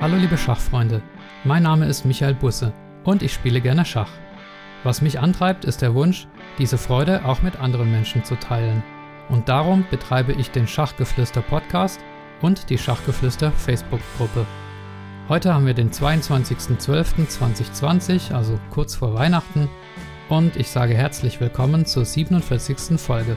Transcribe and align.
Hallo 0.00 0.16
liebe 0.16 0.38
Schachfreunde, 0.38 1.02
mein 1.44 1.64
Name 1.64 1.84
ist 1.84 2.06
Michael 2.06 2.32
Busse 2.32 2.72
und 3.04 3.22
ich 3.22 3.34
spiele 3.34 3.60
gerne 3.60 3.84
Schach. 3.84 4.08
Was 4.82 5.02
mich 5.02 5.20
antreibt, 5.20 5.66
ist 5.66 5.82
der 5.82 5.94
Wunsch, 5.94 6.26
diese 6.56 6.78
Freude 6.78 7.26
auch 7.26 7.42
mit 7.42 7.60
anderen 7.60 7.90
Menschen 7.90 8.24
zu 8.24 8.36
teilen. 8.36 8.82
Und 9.28 9.50
darum 9.50 9.84
betreibe 9.90 10.32
ich 10.32 10.50
den 10.50 10.66
Schachgeflüster 10.66 11.42
Podcast 11.42 12.00
und 12.40 12.70
die 12.70 12.78
Schachgeflüster 12.78 13.52
Facebook-Gruppe. 13.52 14.46
Heute 15.28 15.52
haben 15.52 15.66
wir 15.66 15.74
den 15.74 15.90
22.12.2020, 15.90 18.32
also 18.32 18.58
kurz 18.70 18.94
vor 18.94 19.12
Weihnachten, 19.12 19.68
und 20.30 20.56
ich 20.56 20.70
sage 20.70 20.94
herzlich 20.94 21.42
willkommen 21.42 21.84
zur 21.84 22.06
47. 22.06 22.98
Folge. 22.98 23.36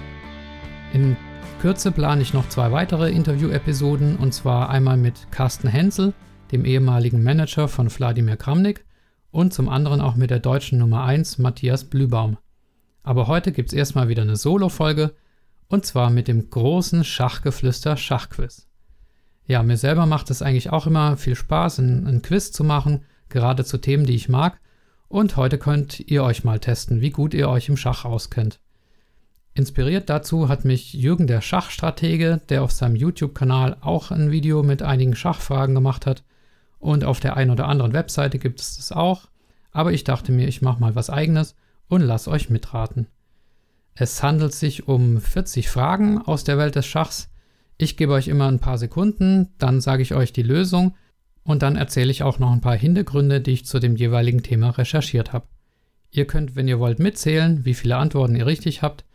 In 0.93 1.17
Kürze 1.59 1.91
plane 1.91 2.21
ich 2.21 2.33
noch 2.33 2.47
zwei 2.47 2.71
weitere 2.71 3.11
Interview-Episoden 3.11 4.15
und 4.15 4.33
zwar 4.33 4.69
einmal 4.69 4.95
mit 4.95 5.29
Carsten 5.29 5.67
Hensel, 5.67 6.13
dem 6.53 6.63
ehemaligen 6.63 7.21
Manager 7.21 7.67
von 7.67 7.89
Wladimir 7.93 8.37
Kramnik, 8.37 8.85
und 9.33 9.51
zum 9.51 9.67
anderen 9.67 9.99
auch 9.99 10.15
mit 10.15 10.29
der 10.29 10.39
deutschen 10.39 10.77
Nummer 10.77 11.03
1 11.03 11.39
Matthias 11.39 11.83
Blübaum. 11.85 12.37
Aber 13.01 13.27
heute 13.27 13.51
gibt 13.51 13.69
es 13.69 13.73
erstmal 13.73 14.07
wieder 14.07 14.21
eine 14.21 14.35
Solo-Folge 14.35 15.13
und 15.67 15.85
zwar 15.85 16.11
mit 16.11 16.27
dem 16.27 16.51
großen 16.51 17.03
Schachgeflüster 17.03 17.97
Schachquiz. 17.97 18.67
Ja, 19.47 19.63
mir 19.63 19.75
selber 19.75 20.05
macht 20.05 20.29
es 20.29 20.43
eigentlich 20.43 20.69
auch 20.69 20.85
immer 20.85 21.17
viel 21.17 21.35
Spaß, 21.35 21.79
ein, 21.79 22.07
ein 22.07 22.21
Quiz 22.21 22.51
zu 22.51 22.63
machen, 22.63 23.05
gerade 23.27 23.65
zu 23.65 23.79
Themen, 23.79 24.05
die 24.05 24.13
ich 24.13 24.29
mag. 24.29 24.59
Und 25.07 25.35
heute 25.35 25.57
könnt 25.57 25.99
ihr 25.99 26.23
euch 26.23 26.43
mal 26.43 26.59
testen, 26.59 27.01
wie 27.01 27.09
gut 27.09 27.33
ihr 27.33 27.49
euch 27.49 27.69
im 27.69 27.77
Schach 27.77 28.05
auskennt. 28.05 28.59
Inspiriert 29.55 30.09
dazu 30.09 30.47
hat 30.47 30.63
mich 30.63 30.93
Jürgen 30.93 31.25
der 31.25 31.41
Schachstratege, 31.41 32.41
der 32.49 32.63
auf 32.63 32.71
seinem 32.71 32.95
YouTube-Kanal 32.95 33.77
auch 33.81 34.11
ein 34.11 34.29
Video 34.29 34.61
mit 34.61 34.83
einigen 34.83 35.15
Schachfragen 35.15 35.73
gemacht 35.73 36.05
hat. 36.05 36.23
Und 36.83 37.05
auf 37.05 37.21
der 37.21 37.37
einen 37.37 37.49
oder 37.49 37.69
anderen 37.69 37.93
Webseite 37.93 38.39
gibt 38.39 38.59
es 38.59 38.75
das 38.75 38.91
auch. 38.91 39.29
Aber 39.71 39.93
ich 39.93 40.03
dachte 40.03 40.33
mir, 40.33 40.49
ich 40.49 40.61
mache 40.61 40.81
mal 40.81 40.95
was 40.95 41.09
eigenes 41.09 41.55
und 41.87 42.01
lass 42.01 42.27
euch 42.27 42.49
mitraten. 42.49 43.07
Es 43.95 44.21
handelt 44.21 44.53
sich 44.53 44.85
um 44.85 45.21
40 45.21 45.69
Fragen 45.69 46.17
aus 46.17 46.43
der 46.43 46.57
Welt 46.57 46.75
des 46.75 46.85
Schachs. 46.85 47.29
Ich 47.77 47.95
gebe 47.95 48.11
euch 48.11 48.27
immer 48.27 48.49
ein 48.49 48.59
paar 48.59 48.77
Sekunden, 48.77 49.53
dann 49.59 49.79
sage 49.79 50.01
ich 50.01 50.13
euch 50.13 50.33
die 50.33 50.43
Lösung 50.43 50.93
und 51.43 51.61
dann 51.61 51.77
erzähle 51.77 52.11
ich 52.11 52.21
auch 52.21 52.37
noch 52.37 52.51
ein 52.51 52.59
paar 52.59 52.75
Hintergründe, 52.75 53.39
die 53.39 53.51
ich 53.51 53.65
zu 53.65 53.79
dem 53.79 53.95
jeweiligen 53.95 54.43
Thema 54.43 54.71
recherchiert 54.71 55.31
habe. 55.31 55.47
Ihr 56.11 56.27
könnt, 56.27 56.57
wenn 56.57 56.67
ihr 56.67 56.79
wollt, 56.79 56.99
mitzählen, 56.99 57.63
wie 57.63 57.75
viele 57.75 57.95
Antworten 57.95 58.35
ihr 58.35 58.45
richtig 58.45 58.81
habt. 58.81 59.05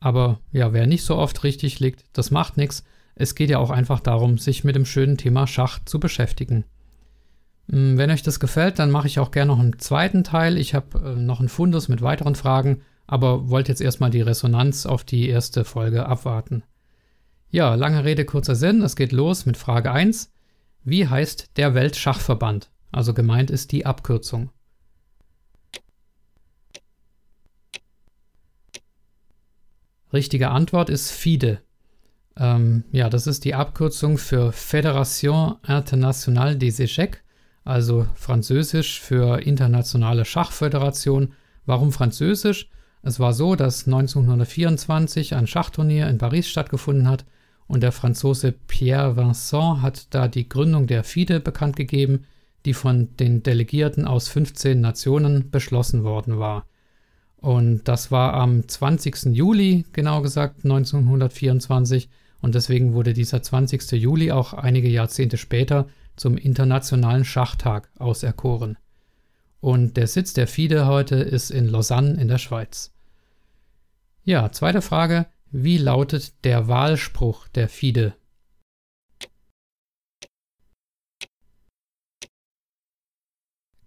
Aber 0.00 0.40
ja, 0.50 0.72
wer 0.72 0.86
nicht 0.86 1.04
so 1.04 1.16
oft 1.16 1.44
richtig 1.44 1.78
liegt, 1.78 2.04
das 2.14 2.30
macht 2.30 2.56
nichts. 2.56 2.84
Es 3.16 3.34
geht 3.34 3.50
ja 3.50 3.58
auch 3.58 3.70
einfach 3.70 4.00
darum, 4.00 4.38
sich 4.38 4.64
mit 4.64 4.76
dem 4.76 4.86
schönen 4.86 5.18
Thema 5.18 5.46
Schach 5.46 5.80
zu 5.84 6.00
beschäftigen. 6.00 6.64
Hm, 7.70 7.98
wenn 7.98 8.10
euch 8.10 8.22
das 8.22 8.40
gefällt, 8.40 8.78
dann 8.78 8.90
mache 8.90 9.06
ich 9.06 9.18
auch 9.18 9.30
gerne 9.30 9.52
noch 9.52 9.60
einen 9.60 9.78
zweiten 9.78 10.24
Teil. 10.24 10.56
Ich 10.56 10.74
habe 10.74 10.98
äh, 10.98 11.20
noch 11.20 11.40
einen 11.40 11.48
Fundus 11.48 11.88
mit 11.88 12.02
weiteren 12.02 12.34
Fragen, 12.34 12.82
aber 13.06 13.48
wollte 13.50 13.72
jetzt 13.72 13.80
erstmal 13.80 14.10
die 14.10 14.20
Resonanz 14.20 14.86
auf 14.86 15.04
die 15.04 15.28
erste 15.28 15.64
Folge 15.64 16.06
abwarten. 16.06 16.62
Ja, 17.50 17.74
lange 17.74 18.04
Rede, 18.04 18.24
kurzer 18.24 18.54
Sinn. 18.54 18.82
Es 18.82 18.96
geht 18.96 19.12
los 19.12 19.46
mit 19.46 19.56
Frage 19.56 19.90
1. 19.90 20.30
Wie 20.84 21.08
heißt 21.08 21.56
der 21.56 21.74
Weltschachverband? 21.74 22.70
Also 22.92 23.14
gemeint 23.14 23.50
ist 23.50 23.72
die 23.72 23.86
Abkürzung. 23.86 24.50
Richtige 30.12 30.50
Antwort 30.50 30.88
ist 30.88 31.10
FIDE. 31.10 31.60
Ähm, 32.36 32.84
ja, 32.92 33.10
das 33.10 33.26
ist 33.26 33.44
die 33.44 33.54
Abkürzung 33.54 34.16
für 34.16 34.52
Fédération 34.52 35.56
Internationale 35.66 36.56
des 36.56 36.78
Échecs, 36.78 37.18
also 37.68 38.06
Französisch 38.14 39.00
für 39.00 39.42
Internationale 39.42 40.24
Schachföderation. 40.24 41.34
Warum 41.66 41.92
Französisch? 41.92 42.70
Es 43.02 43.20
war 43.20 43.34
so, 43.34 43.56
dass 43.56 43.86
1924 43.86 45.34
ein 45.34 45.46
Schachturnier 45.46 46.08
in 46.08 46.16
Paris 46.16 46.48
stattgefunden 46.48 47.08
hat 47.08 47.26
und 47.66 47.82
der 47.82 47.92
Franzose 47.92 48.52
Pierre 48.52 49.16
Vincent 49.16 49.82
hat 49.82 50.14
da 50.14 50.28
die 50.28 50.48
Gründung 50.48 50.86
der 50.86 51.04
FIDE 51.04 51.40
bekannt 51.40 51.76
gegeben, 51.76 52.24
die 52.64 52.72
von 52.72 53.14
den 53.16 53.42
Delegierten 53.42 54.06
aus 54.06 54.28
15 54.28 54.80
Nationen 54.80 55.50
beschlossen 55.50 56.04
worden 56.04 56.38
war. 56.38 56.64
Und 57.36 57.86
das 57.86 58.10
war 58.10 58.32
am 58.32 58.66
20. 58.66 59.26
Juli, 59.26 59.84
genau 59.92 60.22
gesagt, 60.22 60.64
1924. 60.64 62.08
Und 62.40 62.54
deswegen 62.54 62.92
wurde 62.94 63.12
dieser 63.12 63.42
20. 63.42 63.92
Juli 63.92 64.30
auch 64.30 64.52
einige 64.52 64.88
Jahrzehnte 64.88 65.36
später 65.36 65.88
zum 66.16 66.36
Internationalen 66.36 67.24
Schachtag 67.24 67.90
auserkoren. 67.98 68.78
Und 69.60 69.96
der 69.96 70.06
Sitz 70.06 70.34
der 70.34 70.46
FIDE 70.46 70.86
heute 70.86 71.16
ist 71.16 71.50
in 71.50 71.66
Lausanne 71.66 72.20
in 72.20 72.28
der 72.28 72.38
Schweiz. 72.38 72.94
Ja, 74.24 74.52
zweite 74.52 74.82
Frage. 74.82 75.26
Wie 75.50 75.78
lautet 75.78 76.44
der 76.44 76.68
Wahlspruch 76.68 77.48
der 77.48 77.68
FIDE? 77.68 78.14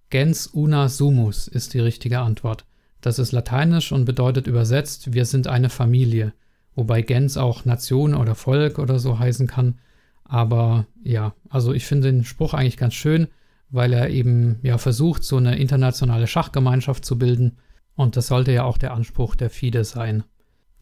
Gens 0.09 0.47
una 0.47 0.89
sumus 0.89 1.47
ist 1.47 1.73
die 1.73 1.79
richtige 1.79 2.19
Antwort. 2.19 2.65
Das 2.99 3.17
ist 3.17 3.31
lateinisch 3.31 3.93
und 3.93 4.03
bedeutet 4.05 4.45
übersetzt, 4.45 5.13
wir 5.13 5.25
sind 5.25 5.47
eine 5.47 5.69
Familie, 5.69 6.33
wobei 6.75 7.01
Gens 7.01 7.37
auch 7.37 7.65
Nation 7.65 8.13
oder 8.13 8.35
Volk 8.35 8.79
oder 8.79 8.99
so 8.99 9.19
heißen 9.19 9.47
kann. 9.47 9.79
Aber 10.23 10.85
ja, 11.03 11.33
also 11.49 11.73
ich 11.73 11.85
finde 11.85 12.11
den 12.11 12.23
Spruch 12.23 12.53
eigentlich 12.53 12.77
ganz 12.77 12.93
schön, 12.93 13.27
weil 13.69 13.93
er 13.93 14.09
eben 14.09 14.59
ja 14.63 14.77
versucht, 14.77 15.23
so 15.23 15.37
eine 15.37 15.57
internationale 15.57 16.27
Schachgemeinschaft 16.27 17.05
zu 17.05 17.17
bilden. 17.17 17.57
Und 17.95 18.17
das 18.17 18.27
sollte 18.27 18.51
ja 18.51 18.63
auch 18.63 18.77
der 18.77 18.93
Anspruch 18.93 19.35
der 19.35 19.49
FIDE 19.49 19.83
sein. 19.83 20.23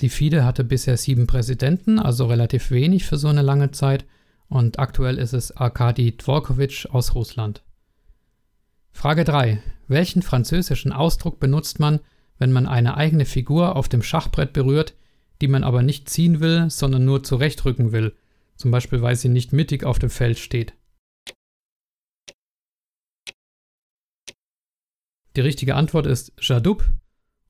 Die 0.01 0.09
FIDE 0.09 0.45
hatte 0.45 0.63
bisher 0.63 0.97
sieben 0.97 1.27
Präsidenten, 1.27 1.99
also 1.99 2.25
relativ 2.27 2.71
wenig 2.71 3.05
für 3.05 3.17
so 3.17 3.27
eine 3.27 3.41
lange 3.41 3.71
Zeit. 3.71 4.05
Und 4.47 4.79
aktuell 4.79 5.17
ist 5.17 5.33
es 5.33 5.55
Arkadi 5.55 6.15
Dvorkovich 6.15 6.89
aus 6.91 7.15
Russland. 7.15 7.63
Frage 8.91 9.23
3. 9.23 9.61
Welchen 9.87 10.21
französischen 10.21 10.91
Ausdruck 10.91 11.39
benutzt 11.39 11.79
man, 11.79 11.99
wenn 12.37 12.51
man 12.51 12.65
eine 12.65 12.97
eigene 12.97 13.25
Figur 13.25 13.75
auf 13.75 13.89
dem 13.89 14.01
Schachbrett 14.01 14.53
berührt, 14.53 14.95
die 15.41 15.47
man 15.47 15.63
aber 15.63 15.81
nicht 15.81 16.09
ziehen 16.09 16.39
will, 16.39 16.69
sondern 16.69 17.05
nur 17.05 17.23
zurechtrücken 17.23 17.91
will, 17.91 18.13
zum 18.55 18.71
Beispiel 18.71 19.01
weil 19.01 19.15
sie 19.15 19.29
nicht 19.29 19.53
mittig 19.53 19.83
auf 19.83 19.99
dem 19.99 20.09
Feld 20.09 20.39
steht? 20.39 20.73
Die 25.35 25.41
richtige 25.41 25.75
Antwort 25.75 26.05
ist 26.05 26.33
Jadoub. 26.41 26.83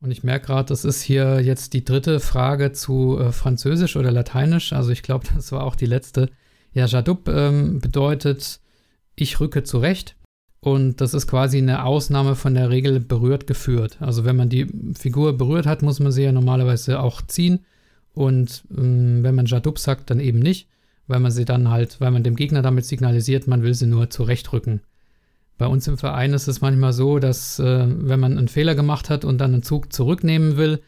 Und 0.02 0.12
ich 0.12 0.24
merke 0.24 0.48
gerade, 0.48 0.70
das 0.70 0.86
ist 0.86 1.02
hier 1.02 1.42
jetzt 1.42 1.74
die 1.74 1.84
dritte 1.84 2.20
Frage 2.20 2.72
zu 2.72 3.18
äh, 3.20 3.32
Französisch 3.32 3.98
oder 3.98 4.12
Lateinisch. 4.12 4.72
Also 4.72 4.92
ich 4.92 5.04
glaube, 5.04 5.28
das 5.36 5.52
war 5.52 5.64
auch 5.64 5.76
die 5.76 5.86
letzte. 5.86 6.30
Ja, 6.72 6.86
Jadoub 6.86 7.28
ähm, 7.28 7.80
bedeutet, 7.80 8.62
ich 9.16 9.40
rücke 9.40 9.64
zurecht. 9.64 10.16
Und 10.62 11.00
das 11.00 11.14
ist 11.14 11.28
quasi 11.28 11.58
eine 11.58 11.86
Ausnahme 11.86 12.36
von 12.36 12.54
der 12.54 12.70
Regel 12.70 13.00
berührt 13.00 13.48
geführt. 13.48 13.98
Also 14.02 14.26
wenn 14.26 14.36
man 14.36 14.50
die 14.50 14.68
Figur 14.94 15.38
berührt 15.38 15.66
hat, 15.66 15.82
muss 15.82 16.00
man 16.00 16.12
sie 16.12 16.24
ja 16.24 16.32
normalerweise 16.32 17.00
auch 17.00 17.22
ziehen. 17.22 17.66
Und 18.20 18.66
ähm, 18.78 19.24
wenn 19.24 19.34
man 19.34 19.46
Jadub 19.46 19.80
sagt, 19.80 20.10
dann 20.10 20.20
eben 20.20 20.40
nicht, 20.40 20.68
weil 21.08 21.22
man 21.22 21.32
sie 21.32 21.46
dann 21.46 21.70
halt, 21.70 22.02
weil 22.02 22.12
man 22.12 22.22
dem 22.22 22.36
Gegner 22.36 22.62
damit 22.62 22.84
signalisiert, 22.84 23.48
man 23.48 23.64
will 23.64 23.74
sie 23.74 23.88
nur 23.88 24.10
zurechtrücken. 24.10 24.82
Bei 25.58 25.68
uns 25.68 25.88
im 25.88 25.98
Verein 25.98 26.34
ist 26.34 26.50
es 26.50 26.60
manchmal 26.60 26.92
so, 26.92 27.20
dass 27.20 27.60
äh, 27.60 27.86
wenn 27.88 28.20
man 28.20 28.38
einen 28.38 28.50
Fehler 28.50 28.76
gemacht 28.76 29.10
hat 29.10 29.24
und 29.24 29.38
dann 29.38 29.54
einen 29.54 29.64
Zug 29.64 29.94
zurücknehmen 29.94 30.58
will, 30.58 30.82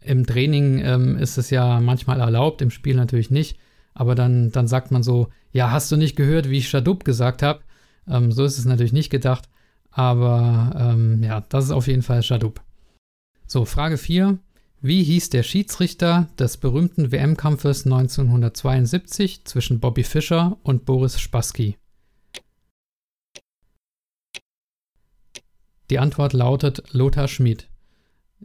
im 0.00 0.24
Training 0.26 0.78
ähm, 0.78 1.16
ist 1.16 1.38
es 1.38 1.50
ja 1.50 1.80
manchmal 1.80 2.20
erlaubt, 2.20 2.62
im 2.62 2.70
Spiel 2.70 2.94
natürlich 2.94 3.32
nicht. 3.32 3.58
Aber 3.92 4.14
dann, 4.14 4.52
dann 4.52 4.68
sagt 4.68 4.92
man 4.92 5.02
so, 5.02 5.26
ja, 5.50 5.72
hast 5.72 5.90
du 5.90 5.96
nicht 5.96 6.14
gehört, 6.14 6.50
wie 6.50 6.58
ich 6.58 6.68
Shadub 6.68 7.04
gesagt 7.04 7.42
habe? 7.42 7.62
Ähm, 8.06 8.30
so 8.30 8.44
ist 8.44 8.58
es 8.58 8.64
natürlich 8.64 8.92
nicht 8.92 9.10
gedacht, 9.10 9.48
aber 9.90 10.72
ähm, 10.78 11.20
ja, 11.24 11.40
das 11.48 11.64
ist 11.64 11.72
auf 11.72 11.88
jeden 11.88 12.02
Fall 12.02 12.22
Shadub. 12.22 12.60
So, 13.48 13.64
Frage 13.64 13.98
4. 13.98 14.38
Wie 14.82 15.02
hieß 15.02 15.28
der 15.28 15.42
Schiedsrichter 15.42 16.28
des 16.38 16.56
berühmten 16.56 17.12
WM-Kampfes 17.12 17.84
1972 17.84 19.44
zwischen 19.44 19.78
Bobby 19.78 20.04
Fischer 20.04 20.56
und 20.62 20.86
Boris 20.86 21.20
Spassky? 21.20 21.76
Die 25.90 25.98
Antwort 25.98 26.32
lautet 26.32 26.82
Lothar 26.92 27.28
Schmid. 27.28 27.68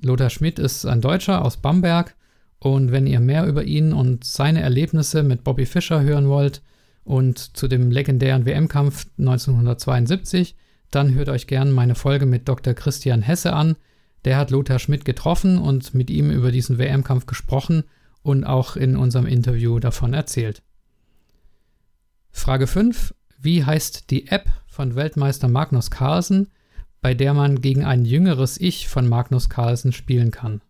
Lothar 0.02 0.30
Schmid 0.30 0.60
ist 0.60 0.86
ein 0.86 1.00
Deutscher 1.00 1.46
aus 1.46 1.56
Bamberg 1.56 2.18
und 2.60 2.92
wenn 2.92 3.08
ihr 3.08 3.22
mehr 3.22 3.48
über 3.48 3.64
ihn 3.64 3.94
und 3.94 4.26
seine 4.26 4.62
Erlebnisse 4.62 5.24
mit 5.24 5.46
Bobby 5.46 5.66
Fischer 5.66 6.02
hören 6.02 6.28
wollt, 6.28 6.62
und 7.06 7.56
zu 7.56 7.68
dem 7.68 7.92
legendären 7.92 8.46
WM-Kampf 8.46 9.06
1972, 9.20 10.56
dann 10.92 11.14
hört 11.14 11.30
euch 11.30 11.48
gern 11.48 11.72
meine 11.72 11.96
Folge 11.96 12.26
mit 12.26 12.50
Dr. 12.50 12.74
Christian 12.74 13.22
Hesse 13.22 13.54
an. 13.54 13.76
Der 14.26 14.38
hat 14.38 14.50
Lothar 14.50 14.80
Schmidt 14.80 15.06
getroffen 15.06 15.60
und 15.60 15.94
mit 15.94 16.10
ihm 16.10 16.32
über 16.32 16.52
diesen 16.52 16.80
WM-Kampf 16.80 17.28
gesprochen 17.28 17.84
und 18.24 18.44
auch 18.44 18.76
in 18.76 18.98
unserem 18.98 19.28
Interview 19.28 19.80
davon 19.80 20.16
erzählt. 20.16 20.64
Frage 22.32 22.66
5. 22.66 23.14
Wie 23.38 23.64
heißt 23.64 24.10
die 24.10 24.28
App 24.28 24.50
von 24.66 24.96
Weltmeister 24.96 25.48
Magnus 25.48 25.92
Carlsen, 25.92 26.52
bei 27.02 27.14
der 27.14 27.36
man 27.36 27.62
gegen 27.62 27.86
ein 27.86 28.04
jüngeres 28.04 28.60
Ich 28.60 28.88
von 28.88 29.08
Magnus 29.08 29.48
Carlsen 29.48 29.92
spielen 29.92 30.32
kann. 30.32 30.62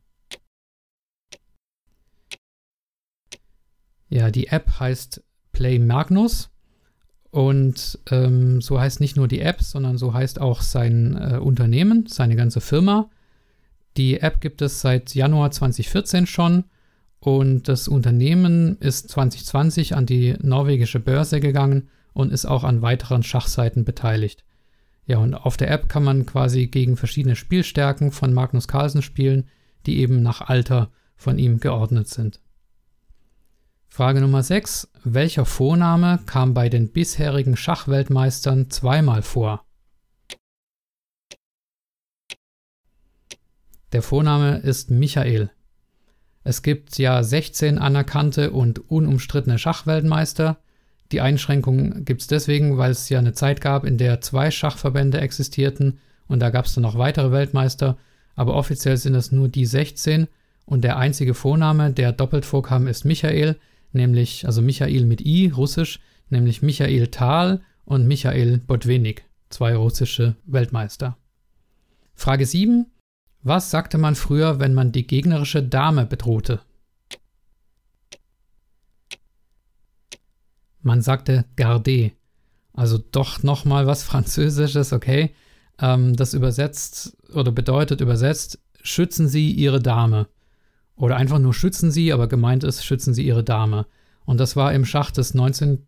Ja, 4.09 4.31
die 4.31 4.47
App 4.47 4.81
heißt 4.81 5.23
Play 5.53 5.79
Magnus 5.79 6.49
und 7.31 7.99
ähm, 8.11 8.61
so 8.61 8.79
heißt 8.79 8.99
nicht 8.99 9.15
nur 9.15 9.29
die 9.29 9.39
App, 9.39 9.61
sondern 9.61 9.97
so 9.97 10.13
heißt 10.13 10.41
auch 10.41 10.61
sein 10.61 11.15
äh, 11.15 11.37
Unternehmen, 11.37 12.05
seine 12.07 12.35
ganze 12.35 12.59
Firma. 12.59 13.09
Die 13.97 14.19
App 14.19 14.41
gibt 14.41 14.61
es 14.61 14.81
seit 14.81 15.15
Januar 15.15 15.51
2014 15.51 16.27
schon 16.27 16.65
und 17.19 17.67
das 17.67 17.87
Unternehmen 17.87 18.77
ist 18.79 19.09
2020 19.09 19.95
an 19.95 20.05
die 20.05 20.35
norwegische 20.41 20.99
Börse 20.99 21.39
gegangen 21.39 21.89
und 22.13 22.31
ist 22.31 22.45
auch 22.45 22.63
an 22.63 22.81
weiteren 22.81 23.23
Schachseiten 23.23 23.85
beteiligt. 23.85 24.43
Ja, 25.05 25.19
und 25.19 25.33
auf 25.33 25.57
der 25.57 25.71
App 25.71 25.89
kann 25.89 26.03
man 26.03 26.25
quasi 26.25 26.67
gegen 26.67 26.97
verschiedene 26.97 27.35
Spielstärken 27.35 28.11
von 28.11 28.33
Magnus 28.33 28.67
Carlsen 28.67 29.01
spielen, 29.01 29.47
die 29.85 29.99
eben 29.99 30.21
nach 30.21 30.41
Alter 30.41 30.91
von 31.15 31.37
ihm 31.37 31.59
geordnet 31.59 32.07
sind. 32.07 32.41
Frage 33.87 34.19
Nummer 34.19 34.43
6. 34.43 34.89
Welcher 35.03 35.45
Vorname 35.45 36.19
kam 36.25 36.53
bei 36.53 36.69
den 36.69 36.91
bisherigen 36.91 37.55
Schachweltmeistern 37.55 38.69
zweimal 38.69 39.21
vor? 39.21 39.64
Der 43.95 44.01
Vorname 44.01 44.57
ist 44.57 44.91
Michael. 44.91 45.51
Es 46.43 46.63
gibt 46.63 46.97
ja 46.97 47.23
16 47.23 47.77
anerkannte 47.77 48.51
und 48.51 48.91
unumstrittene 48.91 49.57
Schachweltmeister. 49.57 50.57
Die 51.13 51.21
Einschränkung 51.21 52.03
gibt 52.03 52.19
es 52.19 52.27
deswegen, 52.27 52.77
weil 52.77 52.91
es 52.91 53.07
ja 53.07 53.19
eine 53.19 53.31
Zeit 53.31 53.61
gab, 53.61 53.85
in 53.85 53.97
der 53.97 54.19
zwei 54.19 54.51
Schachverbände 54.51 55.21
existierten 55.21 55.99
und 56.27 56.41
da 56.41 56.49
gab 56.49 56.65
es 56.65 56.73
dann 56.73 56.81
noch 56.81 56.97
weitere 56.97 57.31
Weltmeister, 57.31 57.97
aber 58.35 58.55
offiziell 58.55 58.97
sind 58.97 59.15
es 59.15 59.31
nur 59.31 59.47
die 59.47 59.65
16 59.65 60.27
und 60.65 60.83
der 60.83 60.97
einzige 60.97 61.33
Vorname, 61.33 61.93
der 61.93 62.11
doppelt 62.11 62.43
vorkam, 62.43 62.87
ist 62.87 63.05
Michael, 63.05 63.55
nämlich, 63.93 64.45
also 64.45 64.61
Michael 64.61 65.05
mit 65.05 65.21
I, 65.21 65.53
russisch, 65.55 66.01
nämlich 66.29 66.61
Michael 66.61 67.07
Thal 67.07 67.61
und 67.85 68.09
Michael 68.09 68.57
Botwenig, 68.57 69.23
zwei 69.47 69.73
russische 69.73 70.35
Weltmeister. 70.45 71.17
Frage 72.13 72.45
7. 72.45 72.87
Was 73.45 73.69
sagte 73.69 73.99
man 73.99 74.15
früher, 74.15 74.59
wenn 74.59 74.73
man 74.73 74.91
die 74.91 75.05
gegnerische 75.05 75.61
Dame 75.61 76.07
bedrohte? 76.07 76.61
Man 80.81 81.03
sagte 81.03 81.45
Garde. 81.55 82.13
Also 82.73 82.97
doch 82.97 83.43
nochmal 83.43 83.85
was 83.85 84.01
Französisches, 84.01 84.93
okay. 84.93 85.35
Ähm, 85.79 86.15
das 86.15 86.33
übersetzt 86.33 87.15
oder 87.35 87.51
bedeutet 87.51 88.01
übersetzt, 88.01 88.57
schützen 88.81 89.27
Sie 89.27 89.51
Ihre 89.51 89.79
Dame. 89.79 90.27
Oder 90.95 91.17
einfach 91.17 91.37
nur 91.37 91.53
schützen 91.53 91.91
Sie, 91.91 92.11
aber 92.11 92.27
gemeint 92.27 92.63
ist, 92.63 92.83
schützen 92.83 93.13
Sie 93.13 93.27
Ihre 93.27 93.43
Dame. 93.43 93.85
Und 94.25 94.39
das 94.39 94.55
war 94.55 94.73
im 94.73 94.85
Schach 94.85 95.11
des 95.11 95.35
19. 95.35 95.85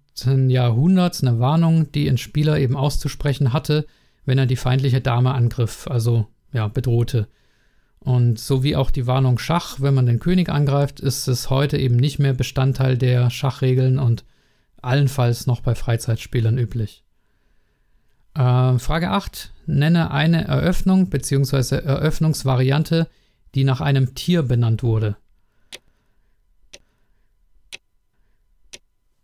Jahrhunderts 0.52 1.24
eine 1.24 1.40
Warnung, 1.40 1.92
die 1.92 2.08
ein 2.08 2.20
Spieler 2.20 2.60
eben 2.60 2.78
auszusprechen 2.78 3.52
hatte, 3.52 3.88
wenn 4.26 4.38
er 4.38 4.46
die 4.46 4.58
feindliche 4.58 5.02
Dame 5.02 5.34
angriff, 5.34 5.88
also 5.88 6.28
ja, 6.54 6.68
bedrohte. 6.68 7.28
Und 8.00 8.40
so 8.40 8.64
wie 8.64 8.76
auch 8.76 8.92
die 8.92 9.08
Warnung 9.08 9.38
Schach, 9.38 9.82
wenn 9.82 9.94
man 9.94 10.06
den 10.06 10.20
König 10.20 10.50
angreift, 10.50 11.00
ist 11.00 11.28
es 11.28 11.50
heute 11.50 11.78
eben 11.78 11.96
nicht 11.96 12.20
mehr 12.20 12.34
Bestandteil 12.34 12.98
der 12.98 13.30
Schachregeln 13.30 14.00
und 14.00 14.24
allenfalls 14.82 15.48
noch 15.48 15.62
bei 15.62 15.76
Freizeitspielern 15.76 16.58
üblich. 16.58 17.04
Äh, 18.36 18.78
Frage 18.80 19.10
8. 19.10 19.52
Nenne 19.66 20.12
eine 20.12 20.46
Eröffnung 20.46 21.10
bzw. 21.10 21.78
Eröffnungsvariante, 21.78 23.08
die 23.56 23.64
nach 23.64 23.82
einem 23.82 24.16
Tier 24.16 24.44
benannt 24.44 24.84
wurde. 24.84 25.18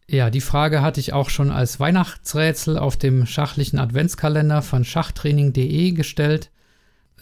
Ja, 0.08 0.30
die 0.30 0.42
Frage 0.42 0.82
hatte 0.82 1.00
ich 1.00 1.14
auch 1.14 1.30
schon 1.30 1.50
als 1.50 1.80
Weihnachtsrätsel 1.80 2.78
auf 2.78 2.98
dem 2.98 3.26
schachlichen 3.26 3.80
Adventskalender 3.80 4.62
von 4.62 4.84
schachtraining.de 4.84 5.92
gestellt. 5.92 6.52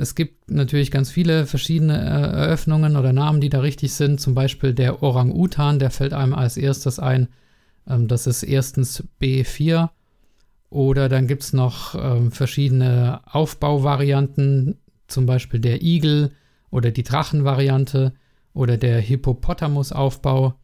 Es 0.01 0.15
gibt 0.15 0.49
natürlich 0.49 0.89
ganz 0.89 1.11
viele 1.11 1.45
verschiedene 1.45 1.95
äh, 1.95 2.41
Eröffnungen 2.41 2.95
oder 2.97 3.13
Namen, 3.13 3.39
die 3.39 3.49
da 3.49 3.59
richtig 3.59 3.93
sind. 3.93 4.19
Zum 4.19 4.33
Beispiel 4.33 4.73
der 4.73 5.03
Orang-Utan, 5.03 5.77
der 5.77 5.91
fällt 5.91 6.13
einem 6.13 6.33
als 6.33 6.57
erstes 6.57 6.97
ein. 6.97 7.27
Ähm, 7.87 8.07
das 8.07 8.25
ist 8.25 8.41
erstens 8.41 9.03
B4. 9.21 9.89
Oder 10.71 11.07
dann 11.07 11.27
gibt 11.27 11.43
es 11.43 11.53
noch 11.53 11.93
ähm, 11.93 12.31
verschiedene 12.31 13.21
Aufbauvarianten, 13.25 14.79
zum 15.07 15.25
Beispiel 15.27 15.59
der 15.59 15.83
Igel 15.83 16.31
oder 16.71 16.89
die 16.89 17.03
Drachenvariante 17.03 18.13
oder 18.53 18.77
der 18.77 18.99
Hippopotamus-Aufbau 18.99 20.55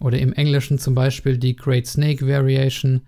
oder 0.00 0.18
im 0.18 0.32
Englischen 0.32 0.78
zum 0.78 0.94
Beispiel 0.94 1.36
die 1.36 1.56
Great 1.56 1.86
Snake 1.86 2.26
Variation. 2.26 3.02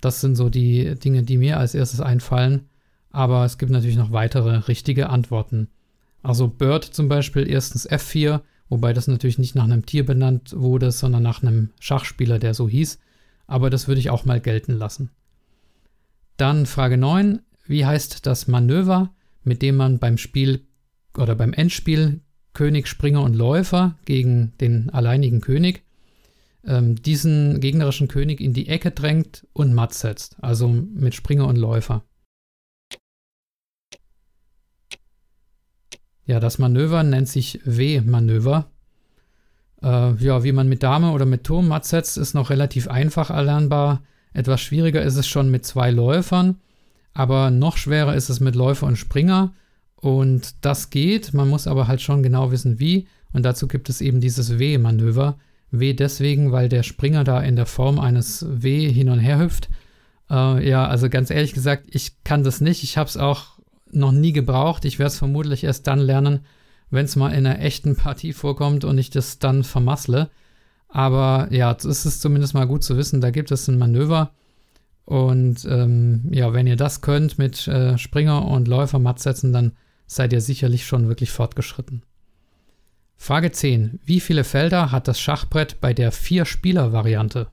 Das 0.00 0.20
sind 0.20 0.36
so 0.36 0.50
die 0.50 0.94
Dinge, 0.94 1.24
die 1.24 1.38
mir 1.38 1.58
als 1.58 1.74
erstes 1.74 2.00
einfallen 2.00 2.68
aber 3.16 3.46
es 3.46 3.56
gibt 3.56 3.72
natürlich 3.72 3.96
noch 3.96 4.12
weitere 4.12 4.56
richtige 4.68 5.08
Antworten. 5.08 5.68
Also 6.22 6.48
Bird 6.48 6.84
zum 6.84 7.08
Beispiel 7.08 7.48
erstens 7.48 7.88
F4, 7.88 8.42
wobei 8.68 8.92
das 8.92 9.08
natürlich 9.08 9.38
nicht 9.38 9.54
nach 9.54 9.64
einem 9.64 9.86
Tier 9.86 10.04
benannt 10.04 10.54
wurde, 10.54 10.92
sondern 10.92 11.22
nach 11.22 11.42
einem 11.42 11.70
Schachspieler, 11.80 12.38
der 12.38 12.52
so 12.52 12.68
hieß, 12.68 12.98
aber 13.46 13.70
das 13.70 13.88
würde 13.88 14.00
ich 14.00 14.10
auch 14.10 14.26
mal 14.26 14.38
gelten 14.38 14.72
lassen. 14.72 15.10
Dann 16.36 16.66
Frage 16.66 16.98
9, 16.98 17.40
wie 17.66 17.86
heißt 17.86 18.26
das 18.26 18.48
Manöver, 18.48 19.14
mit 19.44 19.62
dem 19.62 19.76
man 19.76 19.98
beim 19.98 20.18
Spiel 20.18 20.66
oder 21.16 21.34
beim 21.34 21.54
Endspiel 21.54 22.20
König, 22.52 22.86
Springer 22.86 23.22
und 23.22 23.34
Läufer 23.34 23.96
gegen 24.04 24.52
den 24.60 24.90
alleinigen 24.90 25.40
König 25.40 25.84
ähm, 26.66 26.96
diesen 26.96 27.60
gegnerischen 27.60 28.08
König 28.08 28.42
in 28.42 28.52
die 28.52 28.68
Ecke 28.68 28.90
drängt 28.90 29.46
und 29.54 29.72
matt 29.72 29.94
setzt, 29.94 30.36
also 30.42 30.68
mit 30.68 31.14
Springer 31.14 31.46
und 31.46 31.56
Läufer. 31.56 32.02
Ja, 36.26 36.40
das 36.40 36.58
Manöver 36.58 37.02
nennt 37.02 37.28
sich 37.28 37.60
W-Manöver. 37.64 38.66
Äh, 39.82 40.14
ja, 40.16 40.42
wie 40.42 40.52
man 40.52 40.68
mit 40.68 40.82
Dame 40.82 41.12
oder 41.12 41.24
mit 41.24 41.44
Turm 41.44 41.68
matt 41.68 41.84
setzt, 41.84 42.18
ist 42.18 42.34
noch 42.34 42.50
relativ 42.50 42.88
einfach 42.88 43.30
erlernbar. 43.30 44.02
Etwas 44.32 44.60
schwieriger 44.60 45.02
ist 45.02 45.16
es 45.16 45.26
schon 45.26 45.50
mit 45.50 45.64
zwei 45.64 45.90
Läufern, 45.90 46.56
aber 47.14 47.50
noch 47.50 47.76
schwerer 47.76 48.14
ist 48.14 48.28
es 48.28 48.40
mit 48.40 48.54
Läufer 48.54 48.86
und 48.86 48.96
Springer. 48.96 49.54
Und 49.94 50.64
das 50.64 50.90
geht, 50.90 51.32
man 51.32 51.48
muss 51.48 51.66
aber 51.66 51.88
halt 51.88 52.02
schon 52.02 52.22
genau 52.22 52.50
wissen, 52.50 52.78
wie. 52.78 53.06
Und 53.32 53.44
dazu 53.44 53.68
gibt 53.68 53.88
es 53.88 54.00
eben 54.00 54.20
dieses 54.20 54.58
W-Manöver. 54.58 55.38
W 55.70 55.94
deswegen, 55.94 56.52
weil 56.52 56.68
der 56.68 56.82
Springer 56.82 57.24
da 57.24 57.40
in 57.40 57.56
der 57.56 57.66
Form 57.66 57.98
eines 57.98 58.44
W 58.48 58.90
hin 58.90 59.08
und 59.08 59.20
her 59.20 59.38
hüpft. 59.38 59.68
Äh, 60.30 60.68
ja, 60.68 60.86
also 60.86 61.08
ganz 61.08 61.30
ehrlich 61.30 61.54
gesagt, 61.54 61.86
ich 61.90 62.22
kann 62.24 62.44
das 62.44 62.60
nicht. 62.60 62.82
Ich 62.82 62.98
habe 62.98 63.08
es 63.08 63.16
auch 63.16 63.55
noch 63.96 64.12
nie 64.12 64.32
gebraucht. 64.32 64.84
Ich 64.84 64.98
werde 64.98 65.08
es 65.08 65.18
vermutlich 65.18 65.64
erst 65.64 65.86
dann 65.86 65.98
lernen, 65.98 66.40
wenn 66.90 67.04
es 67.04 67.16
mal 67.16 67.30
in 67.30 67.46
einer 67.46 67.60
echten 67.60 67.96
Partie 67.96 68.32
vorkommt 68.32 68.84
und 68.84 68.98
ich 68.98 69.10
das 69.10 69.38
dann 69.38 69.64
vermassle. 69.64 70.30
Aber 70.88 71.48
ja, 71.50 71.72
es 71.72 72.06
ist 72.06 72.20
zumindest 72.20 72.54
mal 72.54 72.66
gut 72.66 72.84
zu 72.84 72.96
wissen, 72.96 73.20
da 73.20 73.30
gibt 73.30 73.50
es 73.50 73.68
ein 73.68 73.78
Manöver. 73.78 74.32
Und 75.04 75.64
ähm, 75.64 76.28
ja, 76.30 76.52
wenn 76.52 76.66
ihr 76.66 76.76
das 76.76 77.00
könnt 77.00 77.38
mit 77.38 77.66
äh, 77.68 77.96
Springer 77.96 78.46
und 78.46 78.68
Läufer 78.68 78.98
matt 78.98 79.20
setzen, 79.20 79.52
dann 79.52 79.72
seid 80.06 80.32
ihr 80.32 80.40
sicherlich 80.40 80.86
schon 80.86 81.08
wirklich 81.08 81.30
fortgeschritten. 81.30 82.02
Frage 83.16 83.50
10. 83.50 84.00
Wie 84.04 84.20
viele 84.20 84.44
Felder 84.44 84.92
hat 84.92 85.08
das 85.08 85.20
Schachbrett 85.20 85.80
bei 85.80 85.94
der 85.94 86.12
Vier-Spieler-Variante? 86.12 87.48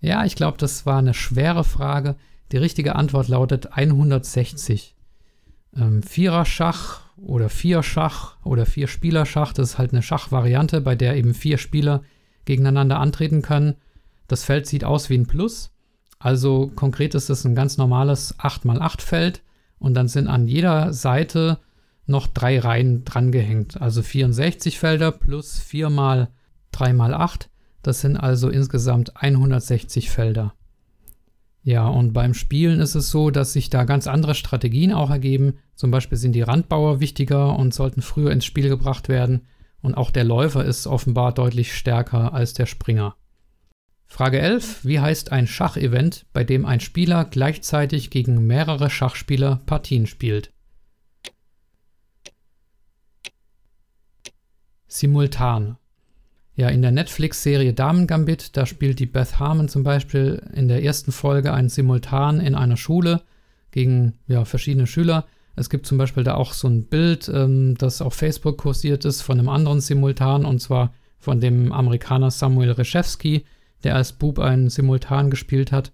Ja, 0.00 0.24
ich 0.24 0.36
glaube, 0.36 0.58
das 0.58 0.86
war 0.86 0.98
eine 0.98 1.14
schwere 1.14 1.64
Frage. 1.64 2.16
Die 2.52 2.58
richtige 2.58 2.96
Antwort 2.96 3.28
lautet 3.28 3.72
160. 3.72 4.94
Ähm, 5.76 6.02
Vierer-Schach 6.02 7.00
oder 7.16 7.48
Vier-Schach 7.48 8.36
oder 8.44 8.66
Vier-Spieler-Schach, 8.66 9.52
das 9.52 9.70
ist 9.70 9.78
halt 9.78 9.92
eine 9.92 10.02
Schachvariante, 10.02 10.80
bei 10.80 10.94
der 10.94 11.16
eben 11.16 11.34
vier 11.34 11.58
Spieler 11.58 12.02
gegeneinander 12.44 13.00
antreten 13.00 13.42
können. 13.42 13.74
Das 14.28 14.44
Feld 14.44 14.66
sieht 14.66 14.84
aus 14.84 15.10
wie 15.10 15.16
ein 15.16 15.26
Plus. 15.26 15.72
Also 16.18 16.70
konkret 16.74 17.14
ist 17.14 17.30
es 17.30 17.44
ein 17.44 17.54
ganz 17.54 17.76
normales 17.76 18.38
8x8-Feld 18.38 19.42
und 19.78 19.94
dann 19.94 20.08
sind 20.08 20.28
an 20.28 20.48
jeder 20.48 20.92
Seite 20.92 21.58
noch 22.06 22.26
drei 22.26 22.58
Reihen 22.58 23.04
drangehängt. 23.04 23.80
Also 23.80 24.02
64 24.02 24.78
Felder 24.78 25.10
plus 25.10 25.58
4 25.58 25.90
mal 25.90 26.28
3 26.72 26.92
mal 26.92 27.14
8 27.14 27.50
das 27.86 28.00
sind 28.00 28.16
also 28.16 28.48
insgesamt 28.48 29.16
160 29.16 30.10
Felder. 30.10 30.54
Ja, 31.62 31.86
und 31.86 32.12
beim 32.12 32.34
Spielen 32.34 32.80
ist 32.80 32.94
es 32.94 33.10
so, 33.10 33.30
dass 33.30 33.52
sich 33.52 33.70
da 33.70 33.84
ganz 33.84 34.06
andere 34.06 34.34
Strategien 34.34 34.92
auch 34.92 35.10
ergeben. 35.10 35.58
Zum 35.74 35.90
Beispiel 35.90 36.18
sind 36.18 36.32
die 36.32 36.42
Randbauer 36.42 37.00
wichtiger 37.00 37.58
und 37.58 37.74
sollten 37.74 38.02
früher 38.02 38.30
ins 38.30 38.44
Spiel 38.44 38.68
gebracht 38.68 39.08
werden. 39.08 39.46
Und 39.82 39.96
auch 39.96 40.10
der 40.10 40.24
Läufer 40.24 40.64
ist 40.64 40.86
offenbar 40.86 41.32
deutlich 41.32 41.74
stärker 41.74 42.32
als 42.32 42.54
der 42.54 42.66
Springer. 42.66 43.16
Frage 44.06 44.40
11. 44.40 44.84
Wie 44.84 45.00
heißt 45.00 45.32
ein 45.32 45.46
Schachevent, 45.46 46.26
bei 46.32 46.44
dem 46.44 46.66
ein 46.66 46.80
Spieler 46.80 47.24
gleichzeitig 47.24 48.10
gegen 48.10 48.46
mehrere 48.46 48.90
Schachspieler 48.90 49.60
Partien 49.66 50.06
spielt? 50.06 50.52
Simultan. 54.86 55.78
Ja, 56.56 56.70
in 56.70 56.80
der 56.80 56.90
Netflix-Serie 56.90 57.74
Damen 57.74 58.06
Gambit, 58.06 58.56
da 58.56 58.64
spielt 58.64 58.98
die 58.98 59.06
Beth 59.06 59.38
Harmon 59.38 59.68
zum 59.68 59.82
Beispiel 59.82 60.42
in 60.54 60.68
der 60.68 60.82
ersten 60.82 61.12
Folge 61.12 61.52
ein 61.52 61.68
Simultan 61.68 62.40
in 62.40 62.54
einer 62.54 62.78
Schule 62.78 63.20
gegen 63.72 64.14
ja, 64.26 64.46
verschiedene 64.46 64.86
Schüler. 64.86 65.26
Es 65.54 65.68
gibt 65.68 65.86
zum 65.86 65.98
Beispiel 65.98 66.24
da 66.24 66.34
auch 66.34 66.54
so 66.54 66.66
ein 66.66 66.84
Bild, 66.86 67.28
ähm, 67.28 67.76
das 67.76 68.00
auf 68.00 68.14
Facebook 68.14 68.56
kursiert 68.56 69.04
ist 69.04 69.20
von 69.20 69.38
einem 69.38 69.50
anderen 69.50 69.80
Simultan 69.82 70.46
und 70.46 70.60
zwar 70.60 70.94
von 71.18 71.40
dem 71.40 71.72
Amerikaner 71.72 72.30
Samuel 72.30 72.70
Reshevsky, 72.70 73.44
der 73.84 73.94
als 73.94 74.14
Bub 74.14 74.38
einen 74.38 74.70
Simultan 74.70 75.28
gespielt 75.28 75.72
hat. 75.72 75.92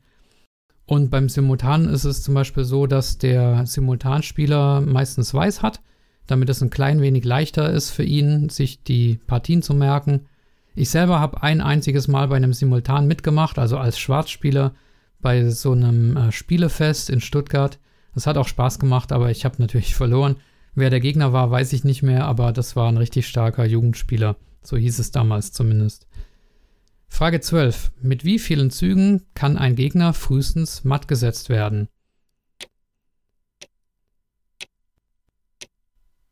Und 0.86 1.10
beim 1.10 1.28
Simultan 1.28 1.88
ist 1.88 2.04
es 2.04 2.22
zum 2.22 2.34
Beispiel 2.34 2.64
so, 2.64 2.86
dass 2.86 3.18
der 3.18 3.66
Simultanspieler 3.66 4.80
meistens 4.80 5.34
weiß 5.34 5.62
hat, 5.62 5.80
damit 6.28 6.48
es 6.50 6.62
ein 6.62 6.70
klein 6.70 7.00
wenig 7.00 7.24
leichter 7.24 7.70
ist 7.70 7.90
für 7.90 8.04
ihn, 8.04 8.48
sich 8.48 8.84
die 8.84 9.18
Partien 9.26 9.62
zu 9.62 9.74
merken. 9.74 10.26
Ich 10.74 10.90
selber 10.90 11.20
habe 11.20 11.42
ein 11.42 11.60
einziges 11.60 12.08
Mal 12.08 12.28
bei 12.28 12.36
einem 12.36 12.52
Simultan 12.52 13.06
mitgemacht, 13.06 13.58
also 13.58 13.78
als 13.78 13.98
Schwarzspieler 13.98 14.74
bei 15.20 15.48
so 15.50 15.72
einem 15.72 16.16
äh, 16.16 16.32
Spielefest 16.32 17.10
in 17.10 17.20
Stuttgart. 17.20 17.78
Das 18.14 18.26
hat 18.26 18.36
auch 18.36 18.48
Spaß 18.48 18.78
gemacht, 18.78 19.12
aber 19.12 19.30
ich 19.30 19.44
habe 19.44 19.56
natürlich 19.58 19.94
verloren. 19.94 20.36
Wer 20.74 20.90
der 20.90 21.00
Gegner 21.00 21.32
war, 21.32 21.50
weiß 21.50 21.72
ich 21.74 21.84
nicht 21.84 22.02
mehr, 22.02 22.24
aber 22.24 22.52
das 22.52 22.76
war 22.76 22.88
ein 22.88 22.96
richtig 22.96 23.28
starker 23.28 23.66
Jugendspieler. 23.66 24.36
So 24.62 24.76
hieß 24.76 24.98
es 24.98 25.10
damals 25.10 25.52
zumindest. 25.52 26.06
Frage 27.08 27.40
12. 27.40 27.92
Mit 28.00 28.24
wie 28.24 28.38
vielen 28.38 28.70
Zügen 28.70 29.22
kann 29.34 29.58
ein 29.58 29.76
Gegner 29.76 30.14
frühestens 30.14 30.84
matt 30.84 31.08
gesetzt 31.08 31.50
werden? 31.50 31.88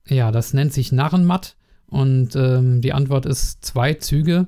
Ja, 0.06 0.32
das 0.32 0.54
nennt 0.54 0.72
sich 0.72 0.90
Narrenmatt 0.90 1.56
und 1.90 2.36
ähm, 2.36 2.80
die 2.80 2.92
Antwort 2.92 3.26
ist 3.26 3.64
zwei 3.64 3.94
Züge. 3.94 4.46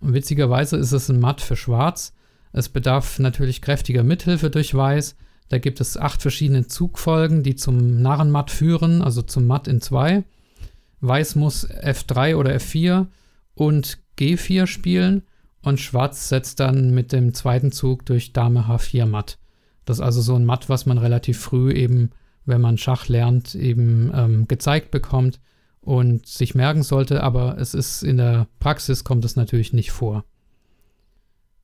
Und 0.00 0.14
witzigerweise 0.14 0.76
ist 0.76 0.92
es 0.92 1.08
ein 1.08 1.20
Matt 1.20 1.40
für 1.40 1.56
Schwarz. 1.56 2.14
Es 2.52 2.68
bedarf 2.68 3.18
natürlich 3.18 3.60
kräftiger 3.60 4.02
Mithilfe 4.02 4.50
durch 4.50 4.74
Weiß. 4.74 5.14
Da 5.50 5.58
gibt 5.58 5.80
es 5.80 5.96
acht 5.96 6.22
verschiedene 6.22 6.66
Zugfolgen, 6.66 7.42
die 7.42 7.56
zum 7.56 8.00
Narrenmatt 8.00 8.50
führen, 8.50 9.02
also 9.02 9.22
zum 9.22 9.46
Matt 9.46 9.68
in 9.68 9.80
zwei. 9.80 10.24
Weiß 11.00 11.36
muss 11.36 11.68
F3 11.68 12.36
oder 12.36 12.56
F4 12.56 13.06
und 13.54 13.98
G4 14.18 14.66
spielen 14.66 15.22
und 15.62 15.80
Schwarz 15.80 16.28
setzt 16.28 16.60
dann 16.60 16.94
mit 16.94 17.12
dem 17.12 17.34
zweiten 17.34 17.70
Zug 17.70 18.06
durch 18.06 18.32
Dame 18.32 18.66
H4 18.66 19.06
Matt. 19.06 19.38
Das 19.84 19.98
ist 19.98 20.02
also 20.02 20.20
so 20.20 20.34
ein 20.36 20.44
Matt, 20.44 20.68
was 20.68 20.86
man 20.86 20.98
relativ 20.98 21.38
früh 21.38 21.72
eben, 21.72 22.10
wenn 22.46 22.60
man 22.60 22.78
Schach 22.78 23.08
lernt, 23.08 23.54
eben 23.54 24.10
ähm, 24.14 24.48
gezeigt 24.48 24.90
bekommt 24.90 25.40
und 25.88 26.26
sich 26.26 26.54
merken 26.54 26.82
sollte, 26.82 27.22
aber 27.22 27.56
es 27.56 27.72
ist 27.72 28.02
in 28.02 28.18
der 28.18 28.46
Praxis 28.58 29.04
kommt 29.04 29.24
es 29.24 29.36
natürlich 29.36 29.72
nicht 29.72 29.90
vor. 29.90 30.26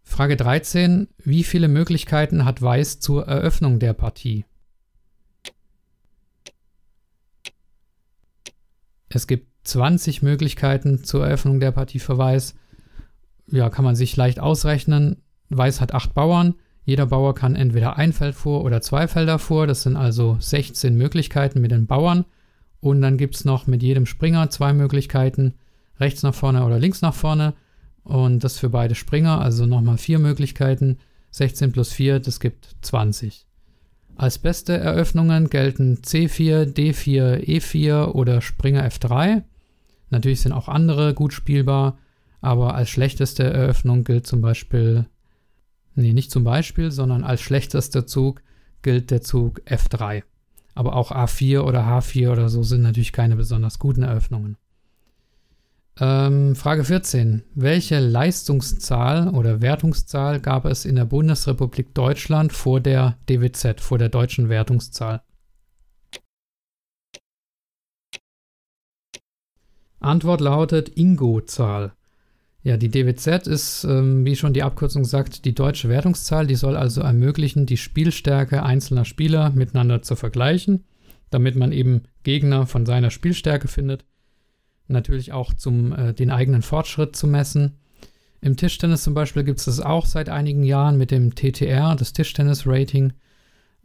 Frage 0.02 0.37
13. 0.37 1.09
Wie 1.19 1.45
viele 1.45 1.69
Möglichkeiten 1.69 2.47
hat 2.47 2.62
Weiß 2.62 3.00
zur 3.00 3.26
Eröffnung 3.28 3.81
der 3.81 3.93
Partie? 3.93 4.47
Es 9.11 9.26
gibt 9.26 9.47
20 9.64 10.23
Möglichkeiten 10.23 11.04
zur 11.04 11.26
Eröffnung 11.26 11.61
der 11.61 11.73
Partie 11.73 11.99
für 11.99 12.16
Weiß 12.16 12.54
ja, 13.47 13.69
kann 13.69 13.85
man 13.85 13.95
sich 13.95 14.16
leicht 14.16 14.40
ausrechnen. 14.40 15.23
Weiß 15.50 15.83
hat 15.83 15.93
acht 15.93 16.14
Bauern. 16.14 16.54
Jeder 16.87 17.04
Bauer 17.04 17.35
kann 17.35 17.57
entweder 17.57 17.99
ein 17.99 18.14
Feld 18.14 18.35
vor 18.35 18.64
oder 18.64 18.81
zwei 18.81 19.07
Felder 19.07 19.38
vor. 19.38 19.66
Das 19.66 19.83
sind 19.83 19.97
also 19.97 20.38
16 20.40 20.97
Möglichkeiten 20.97 21.61
mit 21.61 21.73
den 21.73 21.87
Bauern. 21.87 22.25
Und 22.84 23.00
dann 23.00 23.16
gibt 23.16 23.34
es 23.34 23.46
noch 23.46 23.66
mit 23.66 23.82
jedem 23.82 24.04
Springer 24.04 24.50
zwei 24.50 24.74
Möglichkeiten, 24.74 25.54
rechts 25.98 26.22
nach 26.22 26.34
vorne 26.34 26.66
oder 26.66 26.78
links 26.78 27.00
nach 27.00 27.14
vorne. 27.14 27.54
Und 28.02 28.44
das 28.44 28.58
für 28.58 28.68
beide 28.68 28.94
Springer, 28.94 29.40
also 29.40 29.64
nochmal 29.64 29.96
vier 29.96 30.18
Möglichkeiten. 30.18 30.98
16 31.30 31.72
plus 31.72 31.94
4, 31.94 32.20
das 32.20 32.40
gibt 32.40 32.76
20. 32.82 33.46
Als 34.16 34.38
beste 34.38 34.76
Eröffnungen 34.76 35.48
gelten 35.48 36.02
C4, 36.02 36.74
D4, 36.74 37.46
E4 37.46 38.08
oder 38.08 38.42
Springer 38.42 38.86
F3. 38.86 39.44
Natürlich 40.10 40.42
sind 40.42 40.52
auch 40.52 40.68
andere 40.68 41.14
gut 41.14 41.32
spielbar. 41.32 41.96
Aber 42.42 42.74
als 42.74 42.90
schlechteste 42.90 43.44
Eröffnung 43.44 44.04
gilt 44.04 44.26
zum 44.26 44.42
Beispiel, 44.42 45.06
nee, 45.94 46.12
nicht 46.12 46.30
zum 46.30 46.44
Beispiel, 46.44 46.90
sondern 46.90 47.24
als 47.24 47.40
schlechtester 47.40 48.06
Zug 48.06 48.42
gilt 48.82 49.10
der 49.10 49.22
Zug 49.22 49.62
F3. 49.62 50.22
Aber 50.75 50.97
auch 50.97 51.12
A4 51.12 51.61
oder 51.61 51.85
H4 51.85 52.33
oder 52.33 52.49
so 52.49 52.62
sind 52.62 52.83
natürlich 52.83 53.12
keine 53.12 53.37
besonders 53.37 53.78
guten 53.78 54.02
Eröffnungen. 54.02 54.57
Ähm, 56.00 56.57
Frage 56.57 56.83
14. 56.83 57.45
Welche 57.54 58.00
Leistungszahl 58.00 59.28
oder 59.28 59.61
Wertungszahl 59.61 60.40
gab 60.40 60.64
es 60.64 60.85
in 60.85 60.97
der 60.97 61.04
Bundesrepublik 61.04 61.95
Deutschland 61.95 62.52
vor 62.52 62.81
der 62.81 63.16
DWZ, 63.28 63.81
vor 63.81 63.99
der 63.99 64.09
deutschen 64.09 64.49
Wertungszahl? 64.49 65.23
Antwort 70.00 70.40
lautet 70.40 70.99
Ingo-Zahl. 70.99 71.93
Ja, 72.64 72.78
die 72.78 72.88
DWZ 72.88 73.47
ist, 73.47 73.85
ähm, 73.85 74.25
wie 74.25 74.37
schon 74.37 74.54
die 74.54 74.62
Abkürzung 74.62 75.04
sagt, 75.04 75.44
die 75.44 75.54
deutsche 75.54 75.90
Wertungszahl. 75.90 76.47
Die 76.47 76.54
soll 76.54 76.76
also 76.76 77.02
ermöglichen, 77.02 77.66
die 77.66 77.76
Spielstärke 77.76 78.62
einzelner 78.62 79.04
Spieler 79.04 79.50
miteinander 79.50 80.00
zu 80.00 80.16
vergleichen, 80.16 80.85
damit 81.28 81.56
man 81.56 81.73
eben 81.73 82.04
Gegner 82.23 82.66
von 82.66 82.87
seiner 82.87 83.11
Spielstärke 83.11 83.68
findet. 83.68 84.06
Natürlich 84.88 85.33
auch 85.33 85.52
zum 85.52 85.92
äh, 85.92 86.14
den 86.14 86.30
eigenen 86.30 86.62
Fortschritt 86.62 87.14
zu 87.14 87.26
messen. 87.26 87.76
Im 88.40 88.56
Tischtennis 88.56 89.02
zum 89.02 89.12
Beispiel 89.12 89.44
gibt 89.44 89.59
es 89.59 89.66
das 89.66 89.80
auch 89.80 90.06
seit 90.06 90.30
einigen 90.30 90.62
Jahren 90.62 90.97
mit 90.97 91.11
dem 91.11 91.35
TTR, 91.35 91.94
das 91.97 92.14
Tischtennis-Rating. 92.14 93.12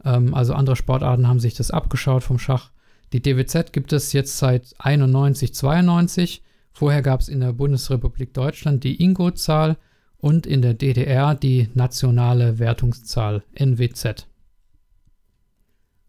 Ähm, 0.06 0.34
also 0.34 0.54
andere 0.54 0.76
Sportarten 0.76 1.28
haben 1.28 1.40
sich 1.40 1.52
das 1.52 1.70
abgeschaut 1.70 2.22
vom 2.22 2.38
Schach. 2.38 2.70
Die 3.12 3.20
DWZ 3.20 3.74
gibt 3.74 3.92
es 3.92 4.14
jetzt 4.14 4.38
seit 4.38 4.74
91, 4.78 5.52
92 5.52 6.42
Vorher 6.80 7.02
gab 7.02 7.20
es 7.20 7.28
in 7.28 7.40
der 7.40 7.52
Bundesrepublik 7.52 8.32
Deutschland 8.32 8.84
die 8.84 9.02
Ingo-Zahl 9.02 9.76
und 10.16 10.46
in 10.46 10.62
der 10.62 10.72
DDR 10.72 11.34
die 11.34 11.68
nationale 11.74 12.58
Wertungszahl 12.58 13.42
NWZ. 13.52 14.26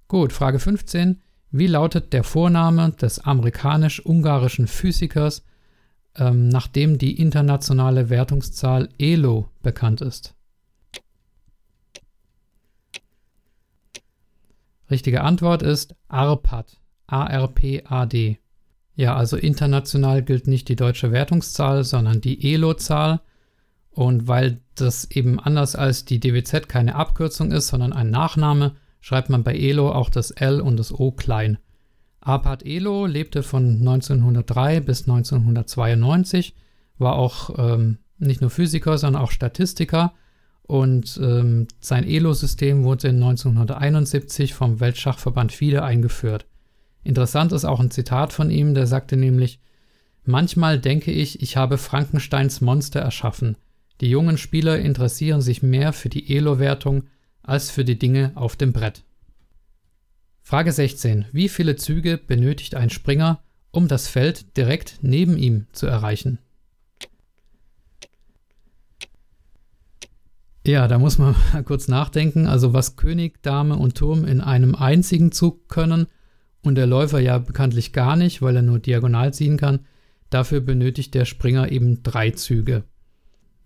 Gut, 0.08 0.32
Frage 0.32 0.60
15. 0.60 1.20
Wie 1.50 1.68
lautet 1.68 2.14
der 2.14 2.24
Vorname 2.24 2.92
des 2.92 3.20
amerikanisch-ungarischen 3.20 4.66
Physikers, 4.66 5.44
ähm, 6.16 6.48
nachdem 6.48 6.98
die 6.98 7.20
internationale 7.20 8.10
Wertungszahl 8.10 8.88
ELO 8.98 9.50
bekannt 9.62 10.00
ist? 10.00 10.36
Richtige 14.90 15.20
Antwort 15.20 15.64
ist 15.64 15.96
ARPAD. 16.08 16.78
A-R-P-A-D. 17.08 18.38
Ja, 18.96 19.16
also 19.16 19.38
international 19.38 20.22
gilt 20.22 20.48
nicht 20.48 20.68
die 20.70 20.76
deutsche 20.76 21.12
Wertungszahl, 21.12 21.84
sondern 21.84 22.22
die 22.22 22.54
ELO-Zahl. 22.54 23.22
Und 23.90 24.28
weil 24.28 24.62
das 24.76 25.10
eben 25.12 25.40
anders 25.40 25.76
als 25.76 26.06
die 26.06 26.20
DWZ 26.20 26.70
keine 26.70 26.96
Abkürzung 26.96 27.52
ist, 27.52 27.68
sondern 27.68 27.94
ein 27.94 28.10
Nachname, 28.10 28.76
schreibt 29.02 29.30
man 29.30 29.44
bei 29.44 29.56
ELO 29.56 29.92
auch 29.92 30.10
das 30.10 30.32
L 30.32 30.62
und 30.62 30.78
das 30.78 30.98
O 30.98 31.12
klein. 31.12 31.58
Arpad 32.22 32.64
Elo 32.66 33.06
lebte 33.06 33.44
von 33.44 33.80
1903 33.80 34.80
bis 34.82 35.02
1992, 35.02 36.56
war 37.00 37.16
auch 37.16 37.58
ähm, 37.58 37.98
nicht 38.20 38.42
nur 38.42 38.52
Physiker, 38.52 38.98
sondern 38.98 39.24
auch 39.24 39.32
Statistiker 39.32 40.14
und 40.72 41.20
ähm, 41.22 41.68
sein 41.82 42.08
Elo-System 42.08 42.84
wurde 42.84 43.10
in 43.10 43.16
1971 43.16 44.54
vom 44.54 44.80
Weltschachverband 44.80 45.52
FIDE 45.52 45.84
eingeführt. 45.84 46.46
Interessant 47.04 47.52
ist 47.52 47.66
auch 47.66 47.80
ein 47.80 47.92
Zitat 47.92 48.34
von 48.34 48.50
ihm, 48.50 48.74
der 48.74 48.88
sagte 48.88 49.18
nämlich, 49.18 49.60
Manchmal 50.24 50.80
denke 50.80 51.12
ich, 51.12 51.42
ich 51.42 51.58
habe 51.58 51.78
Frankensteins 51.78 52.62
Monster 52.62 53.00
erschaffen. 53.00 53.58
Die 54.02 54.10
jungen 54.10 54.38
Spieler 54.38 54.80
interessieren 54.80 55.42
sich 55.42 55.64
mehr 55.64 55.94
für 55.94 56.10
die 56.10 56.36
Elo-Wertung 56.36 57.04
als 57.44 57.72
für 57.72 57.84
die 57.84 57.98
Dinge 57.98 58.32
auf 58.36 58.56
dem 58.56 58.72
Brett. 58.72 59.04
Frage 60.44 60.72
16. 60.72 61.26
Wie 61.32 61.50
viele 61.50 61.76
Züge 61.76 62.18
benötigt 62.18 62.76
ein 62.76 62.90
Springer, 62.90 63.42
um 63.72 63.88
das 63.88 64.08
Feld 64.08 64.58
direkt 64.58 65.00
neben 65.02 65.38
ihm 65.38 65.66
zu 65.72 65.88
erreichen? 65.88 66.40
Ja, 70.66 70.88
da 70.88 71.00
muss 71.00 71.18
man 71.18 71.36
mal 71.54 71.64
kurz 71.64 71.88
nachdenken. 71.88 72.48
Also 72.48 72.74
was 72.74 72.96
König, 72.96 73.42
Dame 73.42 73.76
und 73.76 73.96
Turm 73.96 74.26
in 74.26 74.42
einem 74.42 74.76
einzigen 74.76 75.32
Zug 75.32 75.68
können, 75.70 76.08
und 76.64 76.76
der 76.76 76.88
Läufer 76.88 77.20
ja 77.20 77.38
bekanntlich 77.38 77.94
gar 77.94 78.16
nicht, 78.16 78.42
weil 78.42 78.56
er 78.56 78.62
nur 78.62 78.80
diagonal 78.80 79.34
ziehen 79.34 79.58
kann. 79.58 79.82
Dafür 80.30 80.62
benötigt 80.62 81.14
der 81.14 81.26
Springer 81.26 81.72
eben 81.72 82.04
drei 82.04 82.32
Züge. 82.32 82.84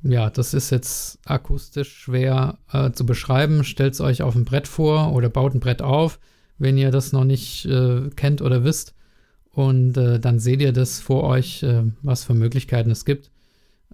ja, 0.02 0.30
das 0.30 0.54
ist 0.54 0.70
jetzt 0.72 1.20
akustisch 1.26 1.92
schwer 1.94 2.58
äh, 2.72 2.92
zu 2.92 3.06
beschreiben. 3.06 3.64
Stellt 3.64 3.94
es 3.94 4.02
euch 4.02 4.22
auf 4.22 4.36
ein 4.36 4.46
Brett 4.46 4.68
vor 4.68 5.14
oder 5.14 5.30
baut 5.30 5.54
ein 5.54 5.60
Brett 5.60 5.82
auf, 5.82 6.20
wenn 6.58 6.78
ihr 6.78 6.92
das 6.92 7.12
noch 7.12 7.26
nicht 7.26 7.66
äh, 7.66 8.10
kennt 8.16 8.42
oder 8.42 8.64
wisst. 8.64 8.94
Und 9.52 9.98
äh, 9.98 10.20
dann 10.20 10.40
seht 10.40 10.62
ihr 10.62 10.74
das 10.74 11.00
vor 11.00 11.24
euch, 11.24 11.64
äh, 11.64 11.84
was 12.02 12.24
für 12.26 12.34
Möglichkeiten 12.34 12.92
es 12.92 13.06
gibt. 13.06 13.32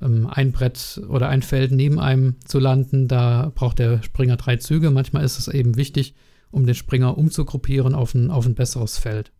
Ähm, 0.01 0.27
ein 0.27 0.51
Brett 0.51 1.01
oder 1.07 1.29
ein 1.29 1.43
Feld 1.43 1.71
neben 1.71 1.99
einem 1.99 2.35
zu 2.45 2.59
landen, 2.59 3.07
da 3.07 3.51
braucht 3.53 3.79
der 3.79 4.01
Springer 4.03 4.37
drei 4.37 4.57
Züge. 4.57 4.91
Manchmal 4.91 5.23
ist 5.23 5.39
es 5.39 5.47
eben 5.47 5.77
wichtig, 5.77 6.15
um 6.51 6.65
den 6.65 6.75
Springer 6.75 7.17
umzugruppieren 7.17 7.95
auf 7.95 8.13
ein, 8.13 8.29
auf 8.29 8.45
ein 8.45 8.55
besseres 8.55 8.97
Feld. 8.97 9.31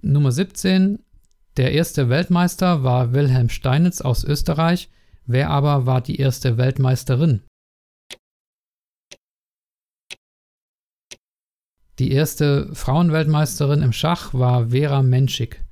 Nummer 0.00 0.32
17. 0.32 0.98
Der 1.56 1.72
erste 1.72 2.08
Weltmeister 2.08 2.82
war 2.82 3.12
Wilhelm 3.12 3.48
Steinitz 3.48 4.00
aus 4.00 4.24
Österreich. 4.24 4.90
Wer 5.26 5.50
aber 5.50 5.86
war 5.86 6.00
die 6.00 6.16
erste 6.16 6.56
Weltmeisterin? 6.56 7.42
Die 11.98 12.10
erste 12.10 12.74
Frauenweltmeisterin 12.74 13.82
im 13.82 13.92
Schach 13.92 14.34
war 14.34 14.70
Vera 14.70 15.02
Menschik. 15.02 15.62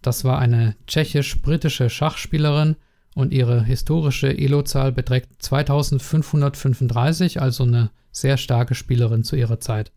Das 0.00 0.24
war 0.24 0.38
eine 0.38 0.76
tschechisch-britische 0.86 1.90
Schachspielerin 1.90 2.76
und 3.14 3.32
ihre 3.32 3.64
historische 3.64 4.28
Elo-Zahl 4.28 4.92
beträgt 4.92 5.42
2535, 5.42 7.40
also 7.40 7.64
eine 7.64 7.90
sehr 8.14 8.36
starke 8.36 8.74
Spielerin 8.74 9.24
zu 9.24 9.36
ihrer 9.36 9.60
Zeit. 9.60 9.92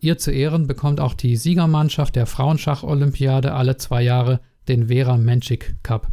Ihr 0.00 0.18
zu 0.18 0.30
Ehren 0.30 0.68
bekommt 0.68 1.00
auch 1.00 1.14
die 1.14 1.36
Siegermannschaft 1.36 2.14
der 2.14 2.26
Frauenschach-Olympiade 2.26 3.52
alle 3.52 3.76
zwei 3.78 4.02
Jahre 4.02 4.40
den 4.68 4.88
Vera 4.88 5.16
Menschik 5.16 5.74
Cup. 5.82 6.08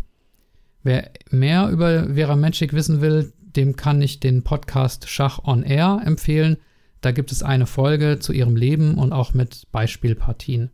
Wer 0.81 1.11
mehr 1.29 1.69
über 1.69 2.15
Vera 2.15 2.35
Menschik 2.35 2.73
wissen 2.73 3.01
will, 3.01 3.33
dem 3.39 3.75
kann 3.75 4.01
ich 4.01 4.19
den 4.19 4.43
Podcast 4.43 5.07
Schach 5.09 5.39
on 5.43 5.63
Air 5.63 6.01
empfehlen. 6.03 6.57
Da 7.01 7.11
gibt 7.11 7.31
es 7.31 7.43
eine 7.43 7.67
Folge 7.67 8.19
zu 8.19 8.33
ihrem 8.33 8.55
Leben 8.55 8.95
und 8.95 9.11
auch 9.11 9.33
mit 9.33 9.67
Beispielpartien. 9.71 10.71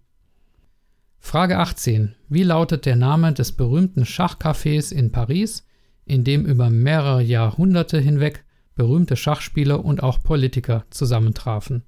Frage 1.19 1.59
18. 1.59 2.15
Wie 2.29 2.43
lautet 2.43 2.85
der 2.85 2.95
Name 2.95 3.33
des 3.33 3.51
berühmten 3.51 4.03
Schachcafés 4.03 4.93
in 4.93 5.11
Paris, 5.11 5.65
in 6.05 6.23
dem 6.23 6.45
über 6.45 6.69
mehrere 6.69 7.21
Jahrhunderte 7.21 7.99
hinweg 7.99 8.43
berühmte 8.81 9.15
Schachspieler 9.15 9.85
und 9.85 10.01
auch 10.01 10.23
Politiker 10.23 10.85
zusammentrafen? 10.89 11.83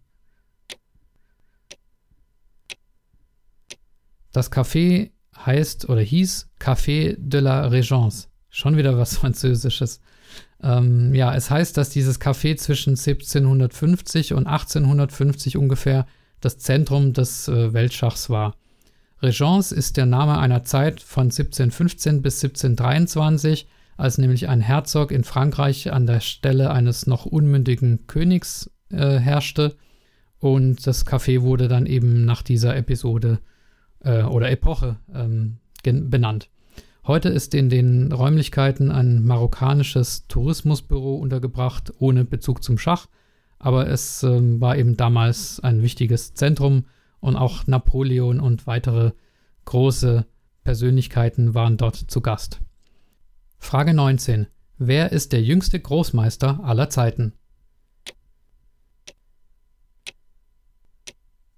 Das 4.32 4.52
Café 4.52 5.10
heißt 5.36 5.90
oder 5.90 6.02
hieß 6.02 6.52
Café 6.60 7.16
de 7.18 7.42
la 7.42 7.66
Régence. 7.68 8.28
Schon 8.52 8.78
wieder 8.78 8.96
was 8.96 9.18
Französisches. 9.22 10.02
Ähm, 10.62 11.16
ja, 11.16 11.34
es 11.34 11.50
heißt, 11.50 11.76
dass 11.78 11.90
dieses 11.90 12.22
Café 12.22 12.58
zwischen 12.58 12.92
1750 12.92 14.34
und 14.34 14.46
1850 14.46 15.58
ungefähr 15.58 16.06
das 16.42 16.60
Zentrum 16.60 17.14
des 17.14 17.48
äh, 17.48 17.74
Weltschachs 17.74 18.30
war. 18.30 18.56
Régence 19.20 19.74
ist 19.74 19.98
der 19.98 20.06
Name 20.06 20.38
einer 20.38 20.64
Zeit 20.64 21.02
von 21.02 21.24
1715 21.24 22.22
bis 22.22 22.44
1723, 22.44 23.68
als 23.98 24.18
nämlich 24.18 24.50
ein 24.50 24.62
Herzog 24.62 25.12
in 25.12 25.24
Frankreich 25.24 25.92
an 25.92 26.06
der 26.06 26.20
Stelle 26.20 26.72
eines 26.72 27.08
noch 27.08 27.26
unmündigen 27.26 28.08
Königs 28.08 28.72
äh, 28.92 29.18
herrschte. 29.18 29.76
Und 30.40 30.86
das 30.86 31.06
Café 31.06 31.42
wurde 31.42 31.68
dann 31.68 31.86
eben 31.86 32.26
nach 32.26 32.42
dieser 32.42 32.76
Episode 32.76 33.40
äh, 34.00 34.24
oder 34.24 34.52
Epoche 34.52 34.98
ähm, 35.14 35.58
benannt. 35.84 36.50
Heute 37.06 37.30
ist 37.30 37.54
in 37.54 37.70
den 37.70 38.14
Räumlichkeiten 38.14 38.90
ein 38.90 39.26
marokkanisches 39.26 40.28
Tourismusbüro 40.28 41.16
untergebracht, 41.16 41.92
ohne 42.00 42.24
Bezug 42.24 42.64
zum 42.64 42.78
Schach, 42.78 43.08
aber 43.60 43.88
es 43.90 44.24
ähm, 44.24 44.62
war 44.62 44.78
eben 44.78 44.96
damals 44.96 45.60
ein 45.60 45.82
wichtiges 45.82 46.34
Zentrum 46.34 46.86
und 47.20 47.36
auch 47.36 47.68
Napoleon 47.68 48.40
und 48.40 48.68
weitere 48.68 49.12
große 49.66 50.26
Persönlichkeiten 50.64 51.54
waren 51.54 51.76
dort 51.76 51.96
zu 51.96 52.22
Gast. 52.22 52.62
Frage 53.64 53.94
19. 53.94 54.48
Wer 54.78 55.14
ist 55.14 55.32
der 55.32 55.42
jüngste 55.42 55.80
Großmeister 55.80 56.60
aller 56.64 56.90
Zeiten? 56.90 57.34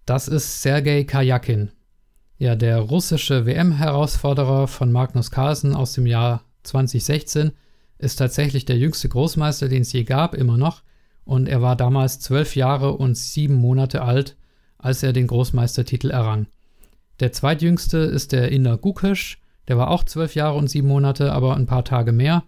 Das 0.05 0.27
ist 0.27 0.61
Sergei 0.61 1.03
Kajakin. 1.03 1.71
Ja, 2.37 2.55
der 2.55 2.79
russische 2.79 3.47
WM-Herausforderer 3.47 4.67
von 4.67 4.91
Magnus 4.91 5.31
Carlsen 5.31 5.75
aus 5.75 5.93
dem 5.93 6.05
Jahr 6.05 6.43
2016 6.63 7.51
ist 7.97 8.17
tatsächlich 8.17 8.65
der 8.65 8.77
jüngste 8.77 9.09
Großmeister, 9.09 9.67
den 9.67 9.81
es 9.81 9.91
je 9.91 10.03
gab, 10.03 10.35
immer 10.35 10.57
noch. 10.57 10.83
Und 11.25 11.49
er 11.49 11.63
war 11.63 11.75
damals 11.75 12.19
zwölf 12.19 12.55
Jahre 12.55 12.93
und 12.93 13.17
sieben 13.17 13.55
Monate 13.55 14.03
alt, 14.03 14.37
als 14.77 15.01
er 15.01 15.11
den 15.11 15.27
Großmeistertitel 15.27 16.11
errang. 16.11 16.45
Der 17.19 17.31
zweitjüngste 17.31 17.97
ist 17.97 18.31
der 18.31 18.51
Inder 18.51 18.77
Gukesh, 18.77 19.41
der 19.67 19.77
war 19.77 19.89
auch 19.89 20.03
zwölf 20.03 20.35
Jahre 20.35 20.57
und 20.57 20.69
sieben 20.69 20.87
Monate, 20.87 21.31
aber 21.31 21.55
ein 21.55 21.65
paar 21.65 21.85
Tage 21.85 22.11
mehr. 22.11 22.43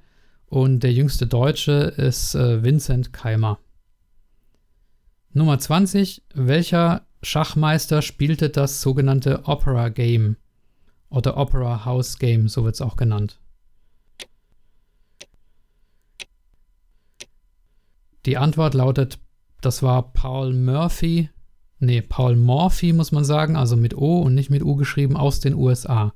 Und 0.46 0.82
der 0.82 0.94
jüngste 0.94 1.28
Deutsche 1.28 1.94
ist 1.98 2.36
äh, 2.36 2.64
Vincent 2.64 3.12
Keimer. 3.12 3.60
Nummer 5.34 5.60
20. 5.60 6.24
Welcher 6.34 7.06
Schachmeister 7.22 8.02
spielte 8.02 8.50
das 8.50 8.82
sogenannte 8.82 9.44
Opera 9.46 9.90
Game 9.90 10.38
oder 11.10 11.38
Opera 11.38 11.86
House 11.86 12.20
Game, 12.20 12.48
so 12.48 12.64
wird 12.64 12.76
es 12.76 12.82
auch 12.82 12.96
genannt. 12.96 13.40
Die 18.26 18.38
Antwort 18.38 18.74
lautet, 18.74 19.20
das 19.62 19.82
war 19.84 20.12
Paul 20.12 20.54
Murphy, 20.54 21.30
nee, 21.80 22.02
Paul 22.02 22.36
Morphy 22.36 22.94
muss 22.94 23.12
man 23.12 23.24
sagen, 23.24 23.56
also 23.56 23.78
mit 23.78 23.96
O 23.96 24.22
und 24.22 24.36
nicht 24.36 24.50
mit 24.50 24.64
U 24.64 24.76
geschrieben, 24.76 25.16
aus 25.16 25.40
den 25.40 25.54
USA. 25.54 26.14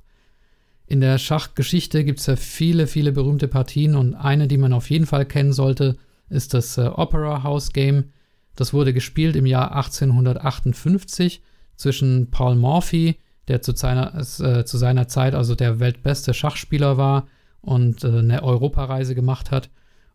In 0.92 1.00
der 1.00 1.16
Schachgeschichte 1.16 2.04
gibt 2.04 2.20
es 2.20 2.26
ja 2.26 2.36
viele, 2.36 2.86
viele 2.86 3.12
berühmte 3.12 3.48
Partien 3.48 3.96
und 3.96 4.14
eine, 4.14 4.46
die 4.46 4.58
man 4.58 4.74
auf 4.74 4.90
jeden 4.90 5.06
Fall 5.06 5.24
kennen 5.24 5.54
sollte, 5.54 5.96
ist 6.28 6.52
das 6.52 6.76
äh, 6.76 6.82
Opera 6.82 7.44
House 7.44 7.72
Game. 7.72 8.12
Das 8.56 8.74
wurde 8.74 8.92
gespielt 8.92 9.34
im 9.34 9.46
Jahr 9.46 9.74
1858 9.74 11.40
zwischen 11.76 12.30
Paul 12.30 12.56
Morphy, 12.56 13.16
der 13.48 13.62
zu 13.62 13.74
seiner, 13.74 14.14
äh, 14.14 14.66
zu 14.66 14.76
seiner 14.76 15.08
Zeit 15.08 15.34
also 15.34 15.54
der 15.54 15.80
weltbeste 15.80 16.34
Schachspieler 16.34 16.98
war 16.98 17.26
und 17.62 18.04
äh, 18.04 18.08
eine 18.08 18.42
Europareise 18.42 19.14
gemacht 19.14 19.50
hat, 19.50 19.70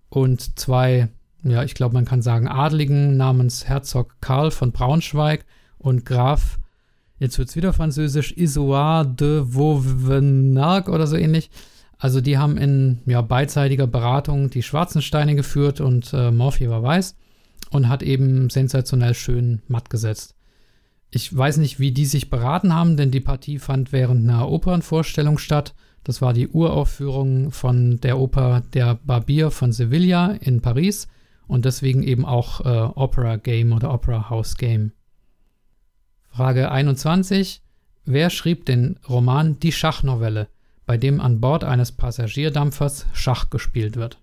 und 0.10 0.60
zwei, 0.60 1.10
ja, 1.42 1.63
ich 1.63 1.74
glaube, 1.74 1.96
man 1.96 2.06
kann 2.06 2.22
sagen, 2.22 2.48
Adligen 2.48 3.18
namens 3.18 3.68
Herzog 3.68 4.18
Karl 4.22 4.52
von 4.52 4.74
Braunschweig 4.74 5.44
und 5.80 6.06
Graf, 6.06 6.60
jetzt 7.19 7.38
wird 7.38 7.49
es 7.49 7.56
wieder 7.56 7.73
französisch, 7.73 8.36
Isoard 8.36 9.19
de 9.19 9.43
Vauvenargues 9.53 10.93
oder 10.93 11.08
so 11.08 11.15
ähnlich. 11.15 11.49
Also 11.97 12.21
die 12.21 12.38
haben 12.38 12.58
in 12.58 12.99
ja, 13.06 13.21
beidseitiger 13.21 13.88
Beratung 13.88 14.49
die 14.49 14.63
schwarzen 14.63 15.01
Steine 15.01 15.36
geführt 15.36 15.82
und 15.82 16.13
äh, 16.13 16.32
Morphy 16.32 16.69
war 16.69 16.84
weiß 16.84 17.15
und 17.71 17.89
hat 17.89 18.03
eben 18.03 18.49
sensationell 18.49 19.13
schön 19.13 19.62
matt 19.67 19.89
gesetzt. 19.89 20.36
Ich 21.10 21.36
weiß 21.36 21.58
nicht, 21.58 21.80
wie 21.80 21.91
die 21.91 22.06
sich 22.06 22.30
beraten 22.30 22.73
haben, 22.73 22.97
denn 22.97 23.12
die 23.12 23.21
Partie 23.21 23.60
fand 23.60 23.91
während 23.91 24.30
einer 24.30 24.49
Opernvorstellung 24.49 25.38
statt. 25.38 25.73
Das 26.03 26.21
war 26.21 26.34
die 26.34 26.49
Uraufführung 26.49 27.51
von 27.51 27.99
der 28.01 28.19
Oper 28.19 28.62
Der 28.73 28.99
Barbier 29.03 29.49
von 29.51 29.71
Sevilla 29.71 30.34
in 30.39 30.62
Paris 30.62 31.08
und 31.47 31.65
deswegen 31.65 32.03
eben 32.03 32.25
auch 32.25 32.62
äh, 32.62 32.91
Opera 32.95 33.38
Game 33.38 33.71
oder 33.71 33.93
Opera 33.93 34.30
House 34.30 34.58
Game. 34.58 34.91
Frage 36.38 36.71
21. 36.71 37.63
Wer 38.06 38.30
schrieb 38.30 38.67
den 38.67 39.00
Roman 39.10 39.60
Die 39.60 39.71
Schachnovelle, 39.71 40.50
bei 40.86 40.95
dem 40.95 41.19
an 41.19 41.41
Bord 41.41 41.63
eines 41.63 41.91
Passagierdampfers 41.91 43.08
Schach 43.12 43.50
gespielt 43.50 43.95
wird? 43.95 44.19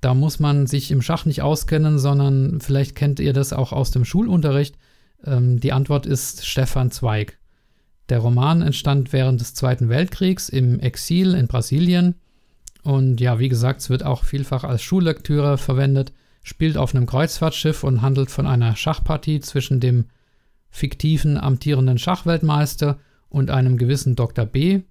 Da 0.00 0.12
muss 0.12 0.40
man 0.40 0.66
sich 0.66 0.90
im 0.90 1.02
Schach 1.02 1.24
nicht 1.24 1.40
auskennen, 1.40 2.00
sondern 2.00 2.60
vielleicht 2.60 2.96
kennt 2.96 3.20
ihr 3.20 3.32
das 3.32 3.52
auch 3.52 3.72
aus 3.72 3.92
dem 3.92 4.04
Schulunterricht. 4.04 4.76
Ähm, 5.24 5.60
die 5.60 5.72
Antwort 5.72 6.04
ist 6.04 6.44
Stefan 6.44 6.90
Zweig. 6.90 7.38
Der 8.08 8.18
Roman 8.18 8.60
entstand 8.60 9.12
während 9.12 9.40
des 9.40 9.54
Zweiten 9.54 9.88
Weltkriegs 9.88 10.48
im 10.48 10.80
Exil 10.80 11.34
in 11.34 11.46
Brasilien. 11.46 12.16
Und 12.82 13.20
ja, 13.20 13.38
wie 13.38 13.48
gesagt, 13.48 13.82
es 13.82 13.88
wird 13.88 14.02
auch 14.02 14.24
vielfach 14.24 14.64
als 14.64 14.82
Schullektüre 14.82 15.58
verwendet, 15.58 16.12
spielt 16.46 16.76
auf 16.76 16.94
einem 16.94 17.06
Kreuzfahrtschiff 17.06 17.82
und 17.82 18.02
handelt 18.02 18.30
von 18.30 18.46
einer 18.46 18.76
Schachpartie 18.76 19.40
zwischen 19.40 19.80
dem 19.80 20.04
fiktiven 20.70 21.38
amtierenden 21.38 21.98
Schachweltmeister 21.98 23.00
und 23.28 23.50
einem 23.50 23.76
gewissen 23.76 24.14
Dr. 24.14 24.46
B. 24.46 24.82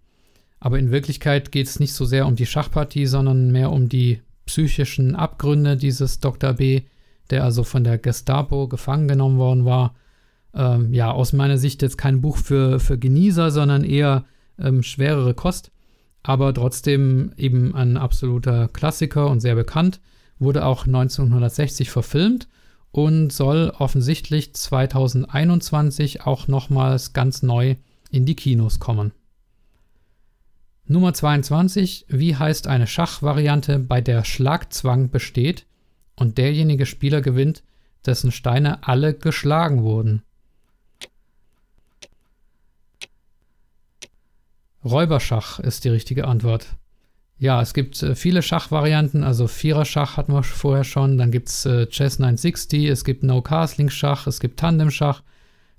Aber 0.59 0.77
in 0.77 0.91
Wirklichkeit 0.91 1.53
geht 1.53 1.67
es 1.67 1.79
nicht 1.79 1.93
so 1.93 2.03
sehr 2.03 2.27
um 2.27 2.35
die 2.35 2.45
Schachpartie, 2.45 3.05
sondern 3.05 3.53
mehr 3.53 3.71
um 3.71 3.87
die 3.87 4.19
psychischen 4.45 5.15
Abgründe 5.15 5.77
dieses 5.77 6.19
Dr. 6.19 6.53
B., 6.53 6.81
der 7.29 7.45
also 7.45 7.63
von 7.63 7.85
der 7.85 7.99
Gestapo 7.99 8.67
gefangen 8.67 9.07
genommen 9.07 9.37
worden 9.37 9.63
war. 9.63 9.95
Ähm, 10.53 10.93
ja, 10.93 11.09
aus 11.09 11.31
meiner 11.31 11.57
Sicht 11.57 11.81
jetzt 11.81 11.97
kein 11.97 12.19
Buch 12.19 12.35
für, 12.35 12.81
für 12.81 12.97
Genießer, 12.97 13.49
sondern 13.49 13.85
eher 13.85 14.25
ähm, 14.59 14.83
schwerere 14.83 15.33
Kost, 15.33 15.71
aber 16.21 16.53
trotzdem 16.53 17.31
eben 17.37 17.73
ein 17.73 17.95
absoluter 17.95 18.67
Klassiker 18.67 19.29
und 19.29 19.39
sehr 19.39 19.55
bekannt. 19.55 20.01
Wurde 20.39 20.65
auch 20.65 20.85
1960 20.85 21.89
verfilmt 21.89 22.47
und 22.91 23.31
soll 23.31 23.73
offensichtlich 23.77 24.53
2021 24.53 26.21
auch 26.21 26.47
nochmals 26.47 27.13
ganz 27.13 27.41
neu 27.43 27.75
in 28.09 28.25
die 28.25 28.35
Kinos 28.35 28.79
kommen. 28.79 29.11
Nummer 30.87 31.13
22. 31.13 32.05
Wie 32.09 32.35
heißt 32.35 32.67
eine 32.67 32.87
Schachvariante, 32.87 33.79
bei 33.79 34.01
der 34.01 34.23
Schlagzwang 34.23 35.09
besteht 35.09 35.65
und 36.15 36.37
derjenige 36.37 36.85
Spieler 36.85 37.21
gewinnt, 37.21 37.63
dessen 38.05 38.31
Steine 38.31 38.87
alle 38.87 39.13
geschlagen 39.13 39.81
wurden? 39.83 40.21
Räuberschach 44.83 45.59
ist 45.59 45.83
die 45.83 45.89
richtige 45.89 46.27
Antwort. 46.27 46.67
Ja, 47.37 47.61
es 47.61 47.73
gibt 47.73 48.01
äh, 48.01 48.15
viele 48.15 48.41
Schachvarianten, 48.41 49.23
also 49.23 49.47
Viererschach 49.47 50.15
hatten 50.15 50.33
wir 50.33 50.43
vorher 50.43 50.85
schon, 50.85 51.17
dann 51.17 51.31
gibt 51.31 51.49
es 51.49 51.65
äh, 51.65 51.87
Chess 51.87 52.17
960, 52.17 52.85
es 52.85 53.03
gibt 53.03 53.23
No-Castling-Schach, 53.23 54.27
es 54.27 54.39
gibt 54.39 54.57
Tandem-Schach, 54.59 55.21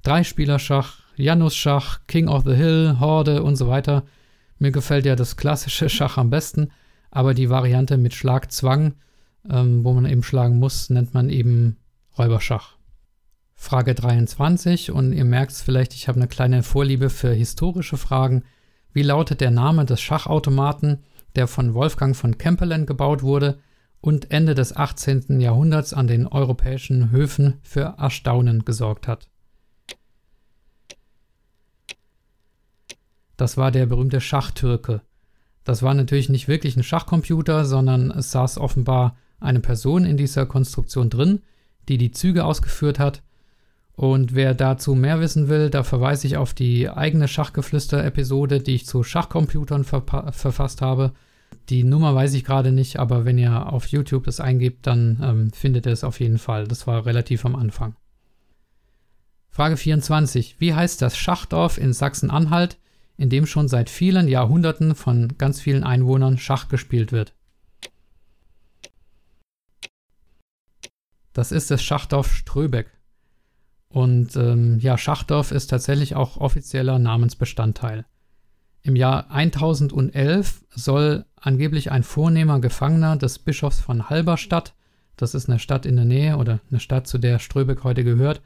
Dreispieler-Schach, 0.03 1.01
Janus-Schach, 1.17 2.01
King 2.07 2.29
of 2.29 2.45
the 2.45 2.55
Hill, 2.55 2.97
Horde 3.01 3.43
und 3.43 3.57
so 3.57 3.69
weiter. 3.69 4.05
Mir 4.59 4.71
gefällt 4.71 5.07
ja 5.07 5.17
das 5.17 5.37
klassische 5.37 5.89
Schach 5.89 6.19
am 6.19 6.29
besten, 6.29 6.69
aber 7.11 7.33
die 7.33 7.49
Variante 7.49 7.97
mit 7.97 8.13
Schlagzwang, 8.13 8.95
ähm, 9.51 9.83
wo 9.83 9.95
man 9.95 10.05
eben 10.05 10.23
schlagen 10.23 10.59
muss, 10.59 10.91
nennt 10.91 11.15
man 11.15 11.31
eben 11.31 11.79
Räuberschach. 12.19 12.77
Frage 13.55 13.95
23 13.95 14.91
und 14.91 15.15
ihr 15.15 15.25
merkt 15.25 15.53
es 15.53 15.63
vielleicht, 15.63 15.95
ich 15.95 16.09
habe 16.09 16.19
eine 16.19 16.29
kleine 16.29 16.63
Vorliebe 16.63 17.09
für 17.09 17.33
historische 17.33 17.97
Fragen. 17.97 18.45
Wie 18.93 19.03
lautet 19.03 19.41
der 19.41 19.51
Name 19.51 19.87
des 19.87 20.03
Schachautomaten, 20.03 20.99
der 21.37 21.47
von 21.47 21.75
Wolfgang 21.75 22.17
von 22.17 22.39
Kempelen 22.39 22.87
gebaut 22.87 23.23
wurde 23.23 23.59
und 24.01 24.31
Ende 24.31 24.55
des 24.55 24.77
18. 24.77 25.41
Jahrhunderts 25.41 25.93
an 25.93 26.07
den 26.07 26.27
europäischen 26.27 27.11
Höfen 27.11 27.61
für 27.63 27.95
Erstaunen 27.99 28.65
gesorgt 28.65 29.09
hat. 29.09 29.29
Das 33.37 33.57
war 33.57 33.71
der 33.71 33.87
berühmte 33.87 34.21
Schachtürke. 34.21 35.03
Das 35.65 35.83
war 35.83 35.95
natürlich 35.95 36.29
nicht 36.29 36.49
wirklich 36.49 36.77
ein 36.77 36.83
Schachcomputer, 36.83 37.65
sondern 37.65 38.11
es 38.11 38.31
saß 38.31 38.59
offenbar 38.59 39.17
eine 39.41 39.61
Person 39.61 40.05
in 40.05 40.17
dieser 40.17 40.47
Konstruktion 40.47 41.11
drin, 41.11 41.43
die 41.89 41.99
die 41.99 42.13
Züge 42.13 42.45
ausgeführt 42.45 42.99
hat. 42.99 43.23
Und 43.93 44.35
wer 44.35 44.55
dazu 44.55 44.95
mehr 44.95 45.21
wissen 45.21 45.49
will, 45.49 45.71
da 45.71 45.83
verweise 45.83 46.27
ich 46.27 46.37
auf 46.37 46.55
die 46.55 46.89
eigene 46.89 47.29
Schachgeflüster-Episode, 47.29 48.61
die 48.61 48.75
ich 48.75 48.87
zu 48.87 49.03
Schachcomputern 49.03 49.85
verfasst 49.85 50.83
habe. 50.83 51.13
Die 51.69 51.83
Nummer 51.83 52.15
weiß 52.15 52.35
ich 52.35 52.45
gerade 52.45 52.71
nicht, 52.71 52.99
aber 52.99 53.25
wenn 53.25 53.39
ihr 53.39 53.73
auf 53.73 53.89
YouTube 53.89 54.25
das 54.25 54.41
eingebt, 54.41 54.87
dann 54.87 55.21
ähm, 55.23 55.51
findet 55.53 55.87
ihr 55.87 55.93
es 55.93 56.05
auf 56.05 56.21
jeden 56.21 56.39
Fall. 56.39 56.69
Das 56.69 56.87
war 56.87 57.07
relativ 57.07 57.45
am 57.45 57.57
Anfang. 57.57 57.97
Frage 59.51 59.77
24. 59.77 60.61
Wie 60.61 60.75
heißt 60.75 61.03
das 61.03 61.17
Schachdorf 61.17 61.79
in 61.79 61.93
Sachsen-Anhalt, 61.93 62.79
in 63.17 63.31
dem 63.31 63.47
schon 63.47 63.69
seit 63.69 63.91
vielen 63.91 64.29
Jahrhunderten 64.29 64.95
von 64.95 65.39
ganz 65.39 65.61
vielen 65.61 65.83
Einwohnern 65.83 66.39
Schach 66.39 66.69
gespielt 66.69 67.11
wird? 67.11 67.35
Das 71.33 71.53
ist 71.53 71.71
das 71.71 71.83
Schachdorf 71.83 72.33
Ströbeck. 72.33 72.91
Und 73.89 74.37
ähm, 74.37 74.79
ja, 74.79 74.99
Schachdorf 74.99 75.53
ist 75.53 75.69
tatsächlich 75.69 76.15
auch 76.15 76.37
offizieller 76.37 76.99
Namensbestandteil. 76.99 78.05
Im 78.87 78.95
Jahr 78.95 79.33
1011 79.33 80.65
soll 80.71 81.25
angeblich 81.35 81.91
ein 81.91 82.05
vornehmer 82.05 82.61
Gefangener 82.61 83.17
des 83.17 83.41
Bischofs 83.41 83.81
von 83.81 84.09
Halberstadt, 84.09 84.75
das 85.17 85.35
ist 85.35 85.49
eine 85.49 85.59
Stadt 85.59 85.87
in 85.87 85.97
der 85.97 86.05
Nähe 86.05 86.37
oder 86.37 86.61
eine 86.71 86.79
Stadt, 86.79 87.09
zu 87.09 87.19
der 87.19 87.41
Ströbeck 87.41 87.83
heute 87.83 88.05
gehört, 88.05 88.43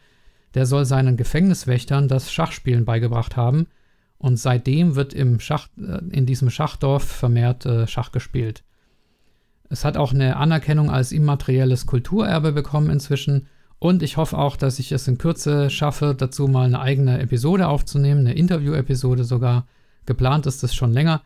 der 0.54 0.64
soll 0.64 0.86
seinen 0.86 1.18
Gefängniswächtern 1.18 2.08
das 2.08 2.32
Schachspielen 2.32 2.86
beigebracht 2.86 3.36
haben. 3.36 3.66
Und 4.16 4.38
seitdem 4.38 4.96
wird 4.96 5.12
im 5.12 5.40
Schach, 5.40 5.68
äh, 5.76 5.98
in 6.08 6.24
diesem 6.24 6.48
Schachdorf 6.48 7.04
vermehrt 7.04 7.66
äh, 7.66 7.86
Schach 7.86 8.10
gespielt. 8.10 8.64
Es 9.68 9.84
hat 9.84 9.98
auch 9.98 10.14
eine 10.14 10.36
Anerkennung 10.36 10.90
als 10.90 11.12
immaterielles 11.12 11.84
Kulturerbe 11.84 12.52
bekommen 12.52 12.88
inzwischen. 12.88 13.46
Und 13.78 14.02
ich 14.02 14.16
hoffe 14.16 14.38
auch, 14.38 14.56
dass 14.56 14.78
ich 14.78 14.90
es 14.90 15.06
in 15.06 15.18
Kürze 15.18 15.68
schaffe, 15.68 16.14
dazu 16.16 16.48
mal 16.48 16.64
eine 16.64 16.80
eigene 16.80 17.20
Episode 17.20 17.68
aufzunehmen, 17.68 18.20
eine 18.20 18.34
Interview-Episode 18.34 19.24
sogar, 19.24 19.66
Geplant 20.06 20.46
ist 20.46 20.62
es 20.62 20.74
schon 20.74 20.92
länger, 20.92 21.22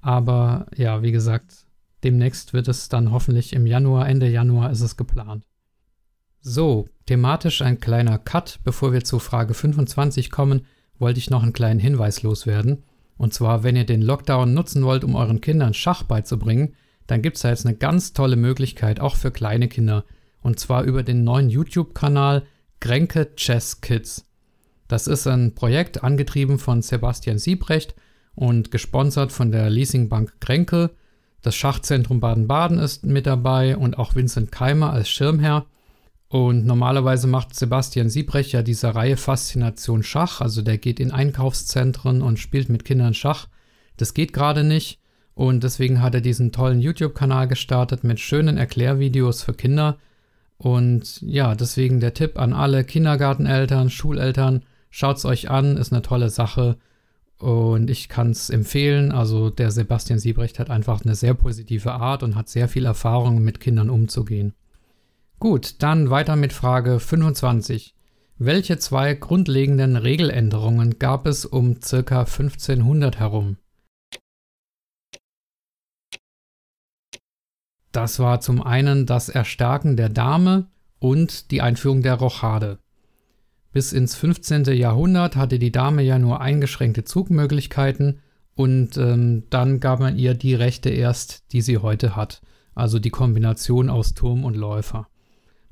aber 0.00 0.66
ja, 0.76 1.02
wie 1.02 1.12
gesagt, 1.12 1.66
demnächst 2.04 2.52
wird 2.52 2.68
es 2.68 2.88
dann 2.88 3.10
hoffentlich 3.10 3.52
im 3.52 3.66
Januar, 3.66 4.08
Ende 4.08 4.28
Januar 4.28 4.70
ist 4.70 4.80
es 4.80 4.96
geplant. 4.96 5.44
So, 6.40 6.88
thematisch 7.06 7.62
ein 7.62 7.80
kleiner 7.80 8.18
Cut. 8.18 8.60
Bevor 8.64 8.92
wir 8.92 9.02
zu 9.02 9.18
Frage 9.18 9.54
25 9.54 10.30
kommen, 10.30 10.66
wollte 10.98 11.18
ich 11.18 11.30
noch 11.30 11.42
einen 11.42 11.52
kleinen 11.52 11.80
Hinweis 11.80 12.22
loswerden. 12.22 12.84
Und 13.16 13.34
zwar, 13.34 13.64
wenn 13.64 13.76
ihr 13.76 13.84
den 13.84 14.02
Lockdown 14.02 14.54
nutzen 14.54 14.84
wollt, 14.84 15.02
um 15.02 15.16
euren 15.16 15.40
Kindern 15.40 15.74
Schach 15.74 16.04
beizubringen, 16.04 16.74
dann 17.08 17.22
gibt 17.22 17.36
es 17.36 17.42
da 17.42 17.48
jetzt 17.48 17.66
eine 17.66 17.76
ganz 17.76 18.12
tolle 18.12 18.36
Möglichkeit, 18.36 19.00
auch 19.00 19.16
für 19.16 19.32
kleine 19.32 19.68
Kinder. 19.68 20.04
Und 20.40 20.60
zwar 20.60 20.84
über 20.84 21.02
den 21.02 21.24
neuen 21.24 21.50
YouTube-Kanal 21.50 22.44
Grenke 22.80 23.34
Chess 23.34 23.80
Kids. 23.80 24.24
Das 24.86 25.08
ist 25.08 25.26
ein 25.26 25.54
Projekt 25.54 26.04
angetrieben 26.04 26.58
von 26.58 26.80
Sebastian 26.80 27.38
Siebrecht 27.38 27.94
und 28.38 28.70
gesponsert 28.70 29.32
von 29.32 29.50
der 29.50 29.68
Leasingbank 29.68 30.40
Kränke. 30.40 30.90
Das 31.42 31.56
Schachzentrum 31.56 32.20
Baden-Baden 32.20 32.78
ist 32.78 33.04
mit 33.04 33.26
dabei 33.26 33.76
und 33.76 33.98
auch 33.98 34.14
Vincent 34.14 34.52
Keimer 34.52 34.92
als 34.92 35.08
Schirmherr. 35.08 35.66
Und 36.28 36.64
normalerweise 36.64 37.26
macht 37.26 37.56
Sebastian 37.56 38.10
Siebrecht 38.10 38.52
ja 38.52 38.62
diese 38.62 38.94
Reihe 38.94 39.16
Faszination 39.16 40.04
Schach, 40.04 40.40
also 40.40 40.62
der 40.62 40.78
geht 40.78 41.00
in 41.00 41.10
Einkaufszentren 41.10 42.22
und 42.22 42.38
spielt 42.38 42.68
mit 42.68 42.84
Kindern 42.84 43.12
Schach. 43.12 43.48
Das 43.96 44.14
geht 44.14 44.32
gerade 44.32 44.62
nicht 44.62 45.00
und 45.34 45.64
deswegen 45.64 46.00
hat 46.00 46.14
er 46.14 46.20
diesen 46.20 46.52
tollen 46.52 46.80
YouTube-Kanal 46.80 47.48
gestartet 47.48 48.04
mit 48.04 48.20
schönen 48.20 48.56
Erklärvideos 48.56 49.42
für 49.42 49.54
Kinder. 49.54 49.98
Und 50.58 51.22
ja, 51.22 51.56
deswegen 51.56 51.98
der 51.98 52.14
Tipp 52.14 52.38
an 52.38 52.52
alle 52.52 52.84
Kindergarteneltern, 52.84 53.90
Schuleltern, 53.90 54.62
schaut's 54.90 55.24
euch 55.24 55.50
an, 55.50 55.76
ist 55.76 55.92
eine 55.92 56.02
tolle 56.02 56.30
Sache. 56.30 56.76
Und 57.38 57.88
ich 57.88 58.08
kann 58.08 58.30
es 58.30 58.50
empfehlen. 58.50 59.12
Also 59.12 59.50
der 59.50 59.70
Sebastian 59.70 60.18
Siebrecht 60.18 60.58
hat 60.58 60.70
einfach 60.70 61.04
eine 61.04 61.14
sehr 61.14 61.34
positive 61.34 61.92
Art 61.92 62.22
und 62.22 62.34
hat 62.34 62.48
sehr 62.48 62.68
viel 62.68 62.84
Erfahrung, 62.84 63.42
mit 63.42 63.60
Kindern 63.60 63.90
umzugehen. 63.90 64.54
Gut, 65.38 65.82
dann 65.82 66.10
weiter 66.10 66.34
mit 66.34 66.52
Frage 66.52 66.98
25. 66.98 67.94
Welche 68.38 68.78
zwei 68.78 69.14
grundlegenden 69.14 69.96
Regeländerungen 69.96 70.98
gab 70.98 71.26
es 71.26 71.44
um 71.44 71.78
ca. 71.80 72.20
1500 72.20 73.18
herum? 73.18 73.56
Das 77.92 78.18
war 78.18 78.40
zum 78.40 78.62
einen 78.62 79.06
das 79.06 79.28
Erstarken 79.28 79.96
der 79.96 80.08
Dame 80.08 80.66
und 80.98 81.50
die 81.50 81.62
Einführung 81.62 82.02
der 82.02 82.14
Rochade. 82.14 82.78
Bis 83.72 83.92
ins 83.92 84.14
15. 84.16 84.64
Jahrhundert 84.64 85.36
hatte 85.36 85.58
die 85.58 85.72
Dame 85.72 86.02
ja 86.02 86.18
nur 86.18 86.40
eingeschränkte 86.40 87.04
Zugmöglichkeiten 87.04 88.20
und 88.54 88.96
ähm, 88.96 89.44
dann 89.50 89.78
gab 89.78 90.00
man 90.00 90.16
ihr 90.16 90.34
die 90.34 90.54
Rechte 90.54 90.88
erst, 90.90 91.52
die 91.52 91.60
sie 91.60 91.78
heute 91.78 92.16
hat. 92.16 92.40
Also 92.74 92.98
die 92.98 93.10
Kombination 93.10 93.90
aus 93.90 94.14
Turm 94.14 94.44
und 94.44 94.56
Läufer. 94.56 95.08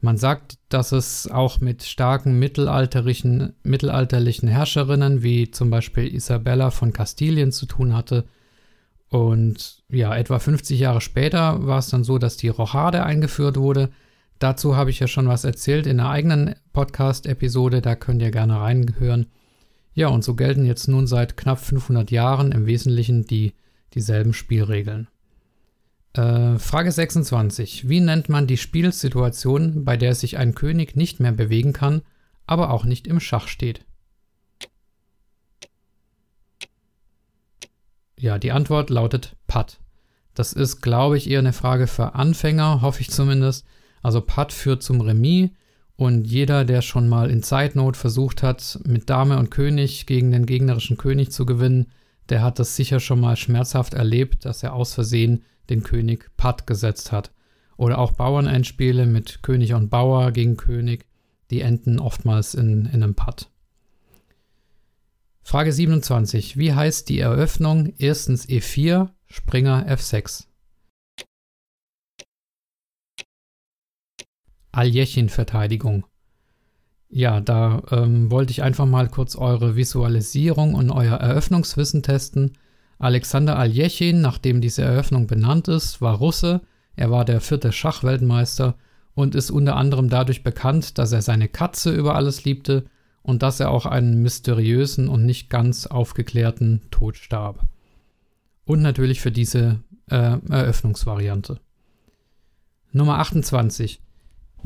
Man 0.00 0.18
sagt, 0.18 0.58
dass 0.68 0.92
es 0.92 1.30
auch 1.30 1.60
mit 1.60 1.82
starken 1.82 2.38
mittelalterlichen, 2.38 3.54
mittelalterlichen 3.62 4.48
Herrscherinnen 4.48 5.22
wie 5.22 5.50
zum 5.50 5.70
Beispiel 5.70 6.14
Isabella 6.14 6.70
von 6.70 6.92
Kastilien 6.92 7.50
zu 7.50 7.66
tun 7.66 7.94
hatte. 7.94 8.24
Und 9.08 9.82
ja, 9.88 10.14
etwa 10.14 10.38
50 10.38 10.78
Jahre 10.78 11.00
später 11.00 11.66
war 11.66 11.78
es 11.78 11.88
dann 11.88 12.04
so, 12.04 12.18
dass 12.18 12.36
die 12.36 12.48
Rochade 12.48 13.04
eingeführt 13.04 13.56
wurde 13.56 13.90
Dazu 14.38 14.76
habe 14.76 14.90
ich 14.90 15.00
ja 15.00 15.06
schon 15.06 15.28
was 15.28 15.44
erzählt 15.44 15.86
in 15.86 15.98
einer 15.98 16.10
eigenen 16.10 16.54
Podcast-Episode, 16.72 17.80
da 17.80 17.94
könnt 17.94 18.20
ihr 18.20 18.30
gerne 18.30 18.60
reinhören. 18.60 19.26
Ja, 19.94 20.08
und 20.08 20.24
so 20.24 20.34
gelten 20.34 20.66
jetzt 20.66 20.88
nun 20.88 21.06
seit 21.06 21.36
knapp 21.38 21.58
500 21.58 22.10
Jahren 22.10 22.52
im 22.52 22.66
Wesentlichen 22.66 23.24
die, 23.24 23.54
dieselben 23.94 24.34
Spielregeln. 24.34 25.08
Äh, 26.12 26.58
Frage 26.58 26.92
26. 26.92 27.88
Wie 27.88 28.00
nennt 28.00 28.28
man 28.28 28.46
die 28.46 28.58
Spielsituation, 28.58 29.84
bei 29.84 29.96
der 29.96 30.14
sich 30.14 30.36
ein 30.36 30.54
König 30.54 30.96
nicht 30.96 31.18
mehr 31.18 31.32
bewegen 31.32 31.72
kann, 31.72 32.02
aber 32.46 32.70
auch 32.70 32.84
nicht 32.84 33.06
im 33.06 33.20
Schach 33.20 33.48
steht? 33.48 33.86
Ja, 38.18 38.38
die 38.38 38.52
Antwort 38.52 38.90
lautet 38.90 39.36
Patt. 39.46 39.78
Das 40.34 40.52
ist, 40.52 40.82
glaube 40.82 41.16
ich, 41.16 41.30
eher 41.30 41.38
eine 41.38 41.54
Frage 41.54 41.86
für 41.86 42.14
Anfänger, 42.14 42.82
hoffe 42.82 43.00
ich 43.00 43.10
zumindest. 43.10 43.66
Also 44.02 44.20
Patt 44.20 44.52
führt 44.52 44.82
zum 44.82 45.00
Remis 45.00 45.50
und 45.96 46.26
jeder, 46.26 46.64
der 46.64 46.82
schon 46.82 47.08
mal 47.08 47.30
in 47.30 47.42
Zeitnot 47.42 47.96
versucht 47.96 48.42
hat, 48.42 48.78
mit 48.84 49.08
Dame 49.08 49.38
und 49.38 49.50
König 49.50 50.06
gegen 50.06 50.30
den 50.30 50.46
gegnerischen 50.46 50.96
König 50.96 51.32
zu 51.32 51.46
gewinnen, 51.46 51.86
der 52.28 52.42
hat 52.42 52.58
das 52.58 52.76
sicher 52.76 53.00
schon 53.00 53.20
mal 53.20 53.36
schmerzhaft 53.36 53.94
erlebt, 53.94 54.44
dass 54.44 54.62
er 54.62 54.74
aus 54.74 54.94
Versehen 54.94 55.44
den 55.70 55.82
König 55.82 56.30
Patt 56.36 56.66
gesetzt 56.66 57.12
hat. 57.12 57.32
Oder 57.76 57.98
auch 57.98 58.12
Bauernendspiele 58.12 59.06
mit 59.06 59.42
König 59.42 59.74
und 59.74 59.90
Bauer 59.90 60.32
gegen 60.32 60.56
König, 60.56 61.06
die 61.50 61.60
enden 61.60 61.98
oftmals 61.98 62.54
in, 62.54 62.86
in 62.86 63.02
einem 63.02 63.14
Patt. 63.14 63.50
Frage 65.42 65.72
27. 65.72 66.56
Wie 66.56 66.74
heißt 66.74 67.08
die 67.08 67.20
Eröffnung 67.20 67.92
erstens 67.98 68.48
E4, 68.48 69.10
Springer 69.26 69.86
F6? 69.88 70.46
Aljechin-Verteidigung. 74.76 76.04
Ja, 77.08 77.40
da 77.40 77.82
ähm, 77.90 78.30
wollte 78.30 78.50
ich 78.50 78.62
einfach 78.62 78.86
mal 78.86 79.08
kurz 79.08 79.36
eure 79.36 79.76
Visualisierung 79.76 80.74
und 80.74 80.90
euer 80.90 81.16
Eröffnungswissen 81.16 82.02
testen. 82.02 82.58
Alexander 82.98 83.58
Aljechin, 83.58 84.20
nachdem 84.20 84.60
diese 84.60 84.82
Eröffnung 84.82 85.26
benannt 85.26 85.68
ist, 85.68 86.00
war 86.00 86.16
Russe. 86.16 86.62
Er 86.94 87.10
war 87.10 87.24
der 87.24 87.40
vierte 87.40 87.72
Schachweltmeister 87.72 88.74
und 89.14 89.34
ist 89.34 89.50
unter 89.50 89.76
anderem 89.76 90.08
dadurch 90.08 90.42
bekannt, 90.42 90.98
dass 90.98 91.12
er 91.12 91.22
seine 91.22 91.48
Katze 91.48 91.94
über 91.94 92.14
alles 92.14 92.44
liebte 92.44 92.84
und 93.22 93.42
dass 93.42 93.60
er 93.60 93.70
auch 93.70 93.86
einen 93.86 94.22
mysteriösen 94.22 95.08
und 95.08 95.24
nicht 95.24 95.48
ganz 95.48 95.86
aufgeklärten 95.86 96.82
Tod 96.90 97.16
starb. 97.16 97.66
Und 98.64 98.82
natürlich 98.82 99.20
für 99.20 99.32
diese 99.32 99.80
äh, 100.10 100.38
Eröffnungsvariante. 100.50 101.60
Nummer 102.92 103.18
28. 103.18 104.00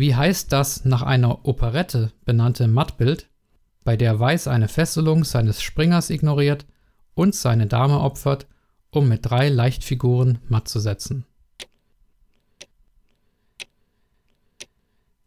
Wie 0.00 0.14
heißt 0.14 0.50
das 0.50 0.86
nach 0.86 1.02
einer 1.02 1.44
Operette 1.44 2.10
benannte 2.24 2.68
Mattbild, 2.68 3.28
bei 3.84 3.98
der 3.98 4.18
Weiß 4.18 4.48
eine 4.48 4.66
Fesselung 4.66 5.24
seines 5.24 5.60
Springers 5.60 6.08
ignoriert 6.08 6.64
und 7.12 7.34
seine 7.34 7.66
Dame 7.66 8.00
opfert, 8.00 8.46
um 8.88 9.10
mit 9.10 9.26
drei 9.28 9.50
Leichtfiguren 9.50 10.38
matt 10.48 10.68
zu 10.68 10.80
setzen? 10.80 11.26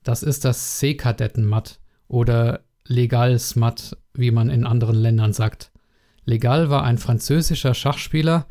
Das 0.01 0.23
ist 0.23 0.43
das 0.43 0.79
Seekadettenmatt 0.79 1.79
oder 2.07 2.61
Legal-Smatt, 2.87 3.95
wie 4.15 4.31
man 4.31 4.49
in 4.49 4.65
anderen 4.65 4.95
Ländern 4.95 5.33
sagt. 5.33 5.71
Legal 6.25 6.71
war 6.71 6.81
ein 6.83 6.97
französischer 6.97 7.75
Schachspieler, 7.75 8.47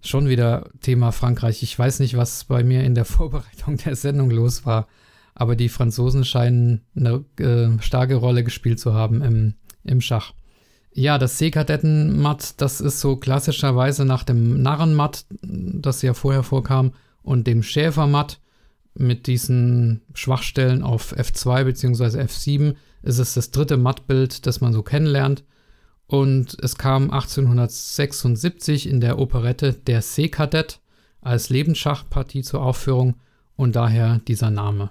schon 0.00 0.28
wieder 0.28 0.70
Thema 0.80 1.12
Frankreich. 1.12 1.62
Ich 1.62 1.78
weiß 1.78 2.00
nicht, 2.00 2.16
was 2.16 2.46
bei 2.46 2.64
mir 2.64 2.82
in 2.82 2.96
der 2.96 3.04
Vorbereitung 3.04 3.76
der 3.76 3.94
Sendung 3.94 4.28
los 4.28 4.66
war 4.66 4.88
aber 5.34 5.56
die 5.56 5.68
Franzosen 5.68 6.24
scheinen 6.24 6.82
eine 6.94 7.24
äh, 7.38 7.80
starke 7.80 8.16
Rolle 8.16 8.44
gespielt 8.44 8.80
zu 8.80 8.94
haben 8.94 9.22
im, 9.22 9.54
im 9.84 10.00
Schach. 10.00 10.32
Ja, 10.94 11.16
das 11.16 11.38
Seekadettenmatt, 11.38 12.60
das 12.60 12.80
ist 12.80 13.00
so 13.00 13.16
klassischerweise 13.16 14.04
nach 14.04 14.24
dem 14.24 14.60
Narrenmatt, 14.60 15.24
das 15.40 16.02
ja 16.02 16.12
vorher 16.12 16.42
vorkam, 16.42 16.92
und 17.22 17.46
dem 17.46 17.62
Schäfermatt 17.62 18.40
mit 18.94 19.26
diesen 19.26 20.02
Schwachstellen 20.12 20.82
auf 20.82 21.16
F2 21.16 21.64
bzw. 21.64 22.20
F7 22.20 22.74
ist 23.02 23.18
es 23.18 23.34
das 23.34 23.50
dritte 23.50 23.76
Mattbild, 23.76 24.46
das 24.46 24.60
man 24.60 24.72
so 24.72 24.82
kennenlernt. 24.82 25.44
Und 26.06 26.58
es 26.62 26.76
kam 26.76 27.04
1876 27.10 28.86
in 28.86 29.00
der 29.00 29.18
Operette 29.18 29.72
Der 29.72 30.02
Seekadett 30.02 30.80
als 31.22 31.48
Lebensschachpartie 31.48 32.42
zur 32.42 32.62
Aufführung 32.62 33.16
und 33.56 33.76
daher 33.76 34.20
dieser 34.28 34.50
Name. 34.50 34.90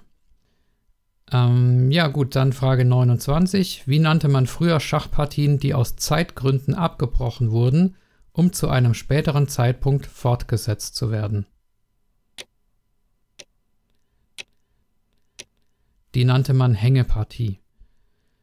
Ähm, 1.32 1.90
ja, 1.90 2.08
gut, 2.08 2.36
dann 2.36 2.52
Frage 2.52 2.84
29. 2.84 3.88
Wie 3.88 3.98
nannte 3.98 4.28
man 4.28 4.46
früher 4.46 4.80
Schachpartien, 4.80 5.58
die 5.58 5.72
aus 5.72 5.96
Zeitgründen 5.96 6.74
abgebrochen 6.74 7.50
wurden, 7.50 7.96
um 8.32 8.52
zu 8.52 8.68
einem 8.68 8.92
späteren 8.92 9.48
Zeitpunkt 9.48 10.06
fortgesetzt 10.06 10.94
zu 10.94 11.10
werden? 11.10 11.46
Die 16.14 16.26
nannte 16.26 16.52
man 16.52 16.74
Hängepartie. 16.74 17.60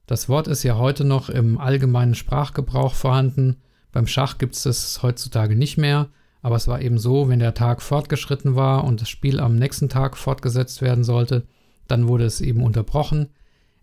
Das 0.08 0.28
Wort 0.28 0.47
ist 0.47 0.63
ja 0.63 0.75
heute 0.75 1.06
noch 1.06 1.30
im 1.30 1.60
allgemeinen 1.60 2.15
Sprachgebrauch 2.15 2.95
vorhanden. 2.95 3.58
Beim 3.91 4.08
Schach 4.08 4.39
gibt 4.39 4.56
es 4.56 4.65
es 4.65 5.04
heutzutage 5.04 5.56
nicht 5.56 5.78
mehr, 5.78 6.10
aber 6.41 6.56
es 6.56 6.67
war 6.67 6.82
eben 6.82 6.97
so, 6.97 7.30
wenn 7.30 7.38
der 7.38 7.54
Tag 7.54 7.84
fortgeschritten 7.84 8.56
war 8.56 8.86
und 8.86 9.02
das 9.02 9.10
Spiel 9.10 9.39
am 9.39 9.56
nächsten 9.56 9.88
Tag 9.88 10.17
fortgesetzt 10.17 10.82
werden 10.82 11.04
sollte, 11.04 11.45
dann 11.89 12.08
wurde 12.08 12.25
es 12.25 12.41
eben 12.41 12.63
unterbrochen. 12.63 13.30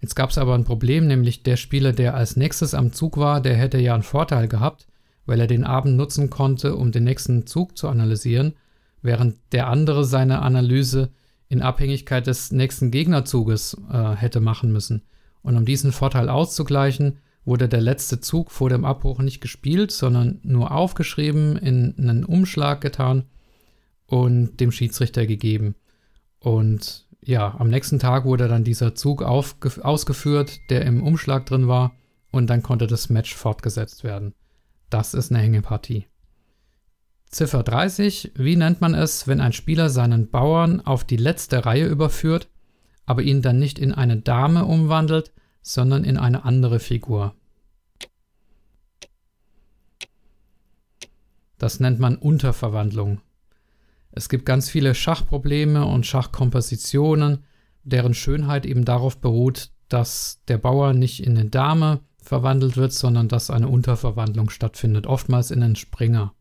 Jetzt 0.00 0.14
gab 0.14 0.30
es 0.30 0.38
aber 0.38 0.54
ein 0.54 0.64
Problem, 0.64 1.06
nämlich 1.06 1.42
der 1.42 1.56
Spieler, 1.56 1.92
der 1.92 2.14
als 2.14 2.36
nächstes 2.36 2.74
am 2.74 2.92
Zug 2.92 3.16
war, 3.16 3.40
der 3.40 3.54
hätte 3.54 3.78
ja 3.78 3.94
einen 3.94 4.02
Vorteil 4.02 4.48
gehabt, 4.48 4.86
weil 5.24 5.40
er 5.40 5.46
den 5.46 5.64
Abend 5.64 5.96
nutzen 5.96 6.30
konnte, 6.30 6.76
um 6.76 6.92
den 6.92 7.04
nächsten 7.04 7.46
Zug 7.46 7.76
zu 7.76 7.88
analysieren, 7.88 8.54
während 9.02 9.36
der 9.52 9.68
andere 9.68 10.04
seine 10.04 10.42
Analyse 10.42 11.10
in 11.48 11.62
Abhängigkeit 11.62 12.26
des 12.26 12.52
nächsten 12.52 12.90
Gegnerzuges 12.90 13.76
äh, 13.90 14.14
hätte 14.16 14.40
machen 14.40 14.72
müssen. 14.72 15.02
Und 15.42 15.56
um 15.56 15.64
diesen 15.64 15.92
Vorteil 15.92 16.28
auszugleichen, 16.28 17.18
wurde 17.44 17.68
der 17.68 17.80
letzte 17.80 18.20
Zug 18.20 18.50
vor 18.50 18.68
dem 18.68 18.84
Abbruch 18.84 19.20
nicht 19.20 19.40
gespielt, 19.40 19.92
sondern 19.92 20.40
nur 20.42 20.72
aufgeschrieben, 20.72 21.56
in 21.56 21.94
einen 21.96 22.24
Umschlag 22.24 22.80
getan 22.80 23.24
und 24.06 24.58
dem 24.58 24.72
Schiedsrichter 24.72 25.26
gegeben. 25.26 25.76
Und 26.40 27.05
ja, 27.26 27.56
am 27.58 27.68
nächsten 27.68 27.98
Tag 27.98 28.24
wurde 28.24 28.46
dann 28.46 28.62
dieser 28.62 28.94
Zug 28.94 29.20
ausgeführt, 29.20 30.60
der 30.70 30.82
im 30.82 31.02
Umschlag 31.02 31.44
drin 31.44 31.66
war, 31.66 31.92
und 32.30 32.48
dann 32.48 32.62
konnte 32.62 32.86
das 32.86 33.08
Match 33.08 33.34
fortgesetzt 33.34 34.04
werden. 34.04 34.32
Das 34.90 35.12
ist 35.12 35.32
eine 35.32 35.40
Hängepartie. 35.40 36.06
Ziffer 37.28 37.64
30. 37.64 38.32
Wie 38.36 38.54
nennt 38.54 38.80
man 38.80 38.94
es, 38.94 39.26
wenn 39.26 39.40
ein 39.40 39.52
Spieler 39.52 39.90
seinen 39.90 40.30
Bauern 40.30 40.80
auf 40.80 41.02
die 41.02 41.16
letzte 41.16 41.66
Reihe 41.66 41.86
überführt, 41.86 42.48
aber 43.06 43.22
ihn 43.22 43.42
dann 43.42 43.58
nicht 43.58 43.80
in 43.80 43.92
eine 43.92 44.18
Dame 44.18 44.64
umwandelt, 44.64 45.32
sondern 45.62 46.04
in 46.04 46.18
eine 46.18 46.44
andere 46.44 46.78
Figur? 46.78 47.34
Das 51.58 51.80
nennt 51.80 51.98
man 51.98 52.14
Unterverwandlung. 52.16 53.20
Es 54.16 54.30
gibt 54.30 54.46
ganz 54.46 54.70
viele 54.70 54.94
Schachprobleme 54.94 55.84
und 55.84 56.06
Schachkompositionen, 56.06 57.44
deren 57.84 58.14
Schönheit 58.14 58.64
eben 58.64 58.86
darauf 58.86 59.18
beruht, 59.18 59.68
dass 59.90 60.40
der 60.48 60.56
Bauer 60.56 60.94
nicht 60.94 61.22
in 61.22 61.36
eine 61.36 61.50
Dame 61.50 62.00
verwandelt 62.22 62.78
wird, 62.78 62.94
sondern 62.94 63.28
dass 63.28 63.50
eine 63.50 63.68
Unterverwandlung 63.68 64.48
stattfindet, 64.48 65.06
oftmals 65.06 65.50
in 65.50 65.62
einen 65.62 65.76
Springer. 65.76 66.32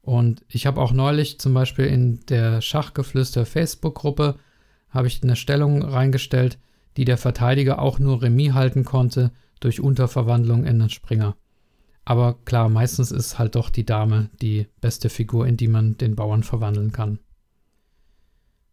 Und 0.00 0.46
ich 0.48 0.66
habe 0.66 0.80
auch 0.80 0.92
neulich 0.92 1.38
zum 1.38 1.52
Beispiel 1.52 1.84
in 1.84 2.24
der 2.26 2.62
Schachgeflüster 2.62 3.44
Facebook-Gruppe 3.44 4.36
habe 4.88 5.06
ich 5.06 5.22
eine 5.22 5.36
Stellung 5.36 5.82
reingestellt, 5.82 6.58
die 6.96 7.04
der 7.04 7.18
Verteidiger 7.18 7.80
auch 7.80 7.98
nur 7.98 8.22
Remis 8.22 8.54
halten 8.54 8.86
konnte 8.86 9.30
durch 9.60 9.78
Unterverwandlung 9.78 10.64
in 10.64 10.80
einen 10.80 10.90
Springer. 10.90 11.36
Aber 12.04 12.34
klar, 12.44 12.68
meistens 12.68 13.10
ist 13.10 13.38
halt 13.38 13.54
doch 13.54 13.70
die 13.70 13.86
Dame 13.86 14.30
die 14.40 14.66
beste 14.80 15.08
Figur, 15.08 15.46
in 15.46 15.56
die 15.56 15.68
man 15.68 15.96
den 15.96 16.16
Bauern 16.16 16.42
verwandeln 16.42 16.92
kann. 16.92 17.18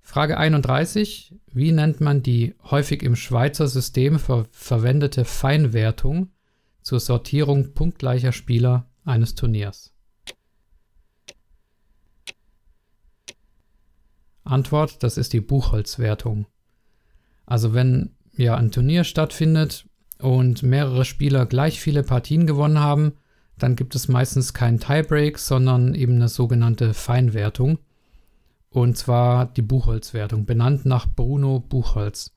Frage 0.01 0.37
31. 0.37 1.35
Wie 1.53 1.71
nennt 1.71 2.01
man 2.01 2.23
die 2.23 2.55
häufig 2.63 3.03
im 3.03 3.15
Schweizer 3.15 3.67
System 3.67 4.19
ver 4.19 4.45
verwendete 4.51 5.23
Feinwertung 5.23 6.29
zur 6.81 6.99
Sortierung 6.99 7.73
punktgleicher 7.73 8.33
Spieler 8.33 8.87
eines 9.05 9.35
Turniers? 9.35 9.93
Antwort, 14.43 15.01
das 15.03 15.17
ist 15.17 15.33
die 15.33 15.39
Buchholzwertung. 15.39 16.45
Also 17.45 17.73
wenn 17.73 18.15
ja 18.35 18.55
ein 18.55 18.71
Turnier 18.71 19.03
stattfindet 19.03 19.85
und 20.19 20.63
mehrere 20.63 21.05
Spieler 21.05 21.45
gleich 21.45 21.79
viele 21.79 22.03
Partien 22.03 22.47
gewonnen 22.47 22.79
haben, 22.79 23.13
dann 23.61 23.75
gibt 23.75 23.93
es 23.95 24.07
meistens 24.07 24.53
keinen 24.53 24.79
Tiebreak, 24.79 25.37
sondern 25.37 25.93
eben 25.93 26.15
eine 26.15 26.29
sogenannte 26.29 26.93
Feinwertung. 26.93 27.77
Und 28.69 28.97
zwar 28.97 29.45
die 29.45 29.61
Buchholzwertung, 29.61 30.45
benannt 30.45 30.85
nach 30.85 31.05
Bruno 31.13 31.59
Buchholz. 31.59 32.31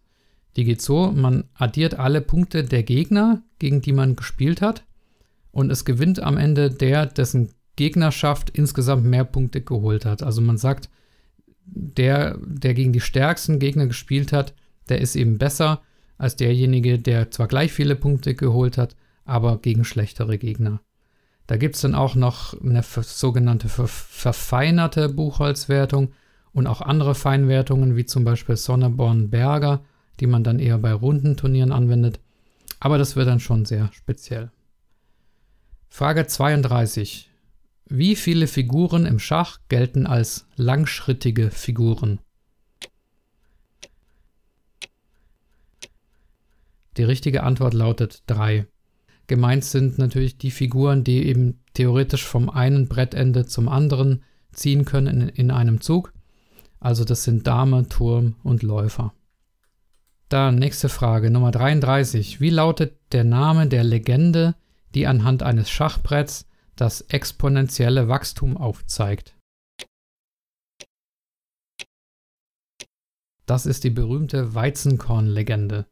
Die 0.57 0.65
geht 0.65 0.83
so, 0.83 1.13
man 1.13 1.45
addiert 1.55 1.99
alle 1.99 2.21
Punkte 2.21 2.65
der 2.65 2.83
Gegner, 2.83 3.43
gegen 3.59 3.81
die 3.81 3.93
man 3.93 4.17
gespielt 4.17 4.61
hat, 4.61 4.85
und 5.51 5.71
es 5.71 5.85
gewinnt 5.85 6.21
am 6.21 6.37
Ende 6.37 6.71
der, 6.71 7.07
dessen 7.07 7.53
Gegnerschaft 7.77 8.51
insgesamt 8.51 9.05
mehr 9.05 9.25
Punkte 9.25 9.63
geholt 9.63 10.05
hat. 10.05 10.23
Also 10.23 10.41
man 10.41 10.59
sagt, 10.59 10.91
der, 11.65 12.39
der 12.45 12.75
gegen 12.75 12.93
die 12.93 13.01
stärksten 13.01 13.59
Gegner 13.59 13.87
gespielt 13.87 14.33
hat, 14.33 14.55
der 14.89 15.01
ist 15.01 15.17
eben 15.17 15.39
besser 15.39 15.81
als 16.19 16.37
derjenige, 16.37 16.99
der 16.99 17.31
zwar 17.31 17.49
gleich 17.49 17.73
viele 17.73 17.97
Punkte 17.97 18.35
geholt 18.35 18.77
hat, 18.79 18.97
aber 19.25 19.59
gegen 19.59 19.85
schlechtere 19.85 20.39
Gegner. 20.39 20.81
Da 21.47 21.57
gibt 21.57 21.75
es 21.75 21.83
dann 21.83 21.95
auch 21.95 22.15
noch 22.15 22.59
eine 22.61 22.83
sogenannte 22.83 23.69
verfeinerte 23.69 25.09
Buchholzwertung 25.11 26.13
und 26.53 26.67
auch 26.67 26.81
andere 26.81 27.15
Feinwertungen, 27.15 27.97
wie 27.97 28.07
zum 28.07 28.25
Beispiel 28.25 28.57
Sonneborn-Berger, 28.57 29.85
die 30.21 30.27
man 30.27 30.45
dann 30.45 30.59
eher 30.59 30.79
bei 30.79 30.93
runden 30.93 31.37
Turnieren 31.37 31.73
anwendet. 31.73 32.21
Aber 32.81 32.97
das 32.97 33.17
wird 33.17 33.29
dann 33.29 33.41
schon 33.41 33.65
sehr 33.65 33.91
speziell. 33.93 34.51
Frage 35.89 36.27
32. 36.27 37.31
Wie 37.87 38.17
viele 38.17 38.47
Figuren 38.47 39.05
im 39.05 39.19
Schach 39.19 39.59
gelten 39.69 40.07
als 40.07 40.47
langschrittige 40.57 41.51
Figuren? 41.51 42.21
Die 46.97 47.05
richtige 47.05 47.43
Antwort 47.43 47.75
lautet 47.75 48.23
3. 48.27 48.67
Gemeint 49.27 49.65
sind 49.65 49.99
natürlich 49.99 50.39
die 50.39 50.51
Figuren, 50.51 51.05
die 51.05 51.27
eben 51.27 51.61
theoretisch 51.75 52.25
vom 52.25 52.51
einen 52.51 52.89
Brettende 52.89 53.47
zum 53.47 53.69
anderen 53.69 54.23
ziehen 54.53 54.85
können 54.85 55.21
in, 55.21 55.29
in 55.29 55.51
einem 55.51 55.81
Zug. 55.81 56.13
Also 56.81 57.05
das 57.05 57.25
sind 57.25 57.47
Dame, 57.47 57.89
Turm 57.89 58.37
und 58.43 58.63
Läufer. 58.63 59.15
Dann 60.29 60.57
nächste 60.57 60.89
Frage, 60.89 61.31
Nummer 61.31 61.51
33. 61.51 62.41
Wie 62.41 62.51
lautet 62.51 62.99
der 63.13 63.25
Name 63.25 63.67
der 63.67 63.85
Legende, 63.85 64.55
die 64.95 65.07
anhand 65.07 65.43
eines 65.43 65.71
Schachbretts 65.71 66.47
das 66.77 67.03
exponentielle 67.03 68.09
Wachstum 68.09 68.57
aufzeigt? 68.57 69.35
Das 73.47 73.67
ist 73.67 73.85
die 73.85 73.91
berühmte 73.91 74.55
Weizenkorn-Legende. 74.55 75.87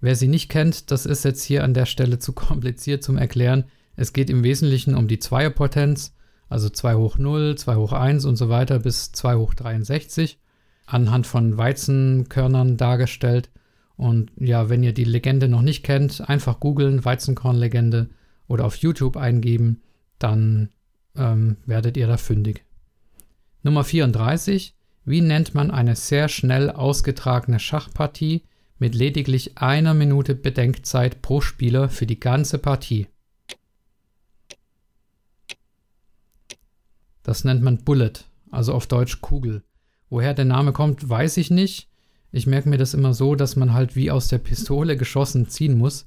Wer 0.00 0.14
sie 0.14 0.28
nicht 0.28 0.48
kennt, 0.48 0.90
das 0.90 1.06
ist 1.06 1.24
jetzt 1.24 1.42
hier 1.42 1.64
an 1.64 1.74
der 1.74 1.86
Stelle 1.86 2.18
zu 2.18 2.32
kompliziert 2.32 3.02
zum 3.02 3.16
Erklären. 3.16 3.64
Es 3.96 4.12
geht 4.12 4.30
im 4.30 4.44
Wesentlichen 4.44 4.94
um 4.94 5.08
die 5.08 5.18
Zweierpotenz, 5.18 6.14
also 6.48 6.68
2 6.68 6.94
hoch 6.94 7.18
0, 7.18 7.56
2 7.56 7.76
hoch 7.76 7.92
1 7.92 8.24
und 8.24 8.36
so 8.36 8.48
weiter 8.48 8.78
bis 8.78 9.12
2 9.12 9.34
hoch 9.36 9.54
63, 9.54 10.38
anhand 10.86 11.26
von 11.26 11.58
Weizenkörnern 11.58 12.76
dargestellt. 12.76 13.50
Und 13.96 14.30
ja, 14.36 14.68
wenn 14.68 14.84
ihr 14.84 14.94
die 14.94 15.04
Legende 15.04 15.48
noch 15.48 15.62
nicht 15.62 15.82
kennt, 15.82 16.28
einfach 16.28 16.60
googeln, 16.60 17.04
Weizenkornlegende 17.04 18.08
oder 18.46 18.64
auf 18.64 18.76
YouTube 18.76 19.16
eingeben, 19.16 19.82
dann 20.20 20.70
ähm, 21.16 21.56
werdet 21.66 21.96
ihr 21.96 22.06
da 22.06 22.16
fündig. 22.16 22.64
Nummer 23.62 23.82
34. 23.82 24.74
Wie 25.04 25.20
nennt 25.20 25.54
man 25.54 25.70
eine 25.70 25.96
sehr 25.96 26.28
schnell 26.28 26.70
ausgetragene 26.70 27.58
Schachpartie, 27.58 28.44
mit 28.78 28.94
lediglich 28.94 29.58
einer 29.58 29.94
Minute 29.94 30.34
Bedenkzeit 30.34 31.22
pro 31.22 31.40
Spieler 31.40 31.88
für 31.88 32.06
die 32.06 32.20
ganze 32.20 32.58
Partie. 32.58 33.08
Das 37.22 37.44
nennt 37.44 37.62
man 37.62 37.84
Bullet, 37.84 38.12
also 38.50 38.72
auf 38.72 38.86
Deutsch 38.86 39.20
Kugel. 39.20 39.62
Woher 40.08 40.32
der 40.32 40.46
Name 40.46 40.72
kommt, 40.72 41.08
weiß 41.08 41.36
ich 41.36 41.50
nicht. 41.50 41.88
Ich 42.30 42.46
merke 42.46 42.68
mir 42.68 42.78
das 42.78 42.94
immer 42.94 43.14
so, 43.14 43.34
dass 43.34 43.56
man 43.56 43.72
halt 43.72 43.96
wie 43.96 44.10
aus 44.10 44.28
der 44.28 44.38
Pistole 44.38 44.96
geschossen 44.96 45.48
ziehen 45.48 45.76
muss. 45.76 46.06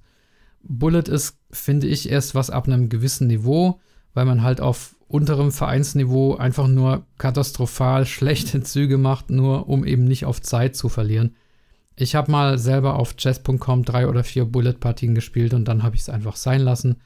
Bullet 0.63 1.07
ist, 1.07 1.37
finde 1.51 1.87
ich, 1.87 2.09
erst 2.09 2.35
was 2.35 2.49
ab 2.49 2.67
einem 2.67 2.89
gewissen 2.89 3.27
Niveau, 3.27 3.79
weil 4.13 4.25
man 4.25 4.43
halt 4.43 4.61
auf 4.61 4.95
unterem 5.07 5.51
Vereinsniveau 5.51 6.35
einfach 6.35 6.67
nur 6.67 7.05
katastrophal 7.17 8.05
schlechte 8.07 8.61
Züge 8.63 8.97
macht, 8.97 9.29
nur 9.29 9.67
um 9.67 9.85
eben 9.85 10.05
nicht 10.05 10.25
auf 10.25 10.41
Zeit 10.41 10.75
zu 10.75 10.89
verlieren. 10.89 11.35
Ich 11.95 12.15
habe 12.15 12.31
mal 12.31 12.57
selber 12.57 12.95
auf 12.95 13.15
chess.com 13.15 13.83
drei 13.83 14.07
oder 14.07 14.23
vier 14.23 14.45
Bullet-Partien 14.45 15.13
gespielt 15.13 15.53
und 15.53 15.65
dann 15.65 15.83
habe 15.83 15.95
ich 15.95 16.01
es 16.01 16.09
einfach 16.09 16.35
sein 16.35 16.61
lassen, 16.61 17.01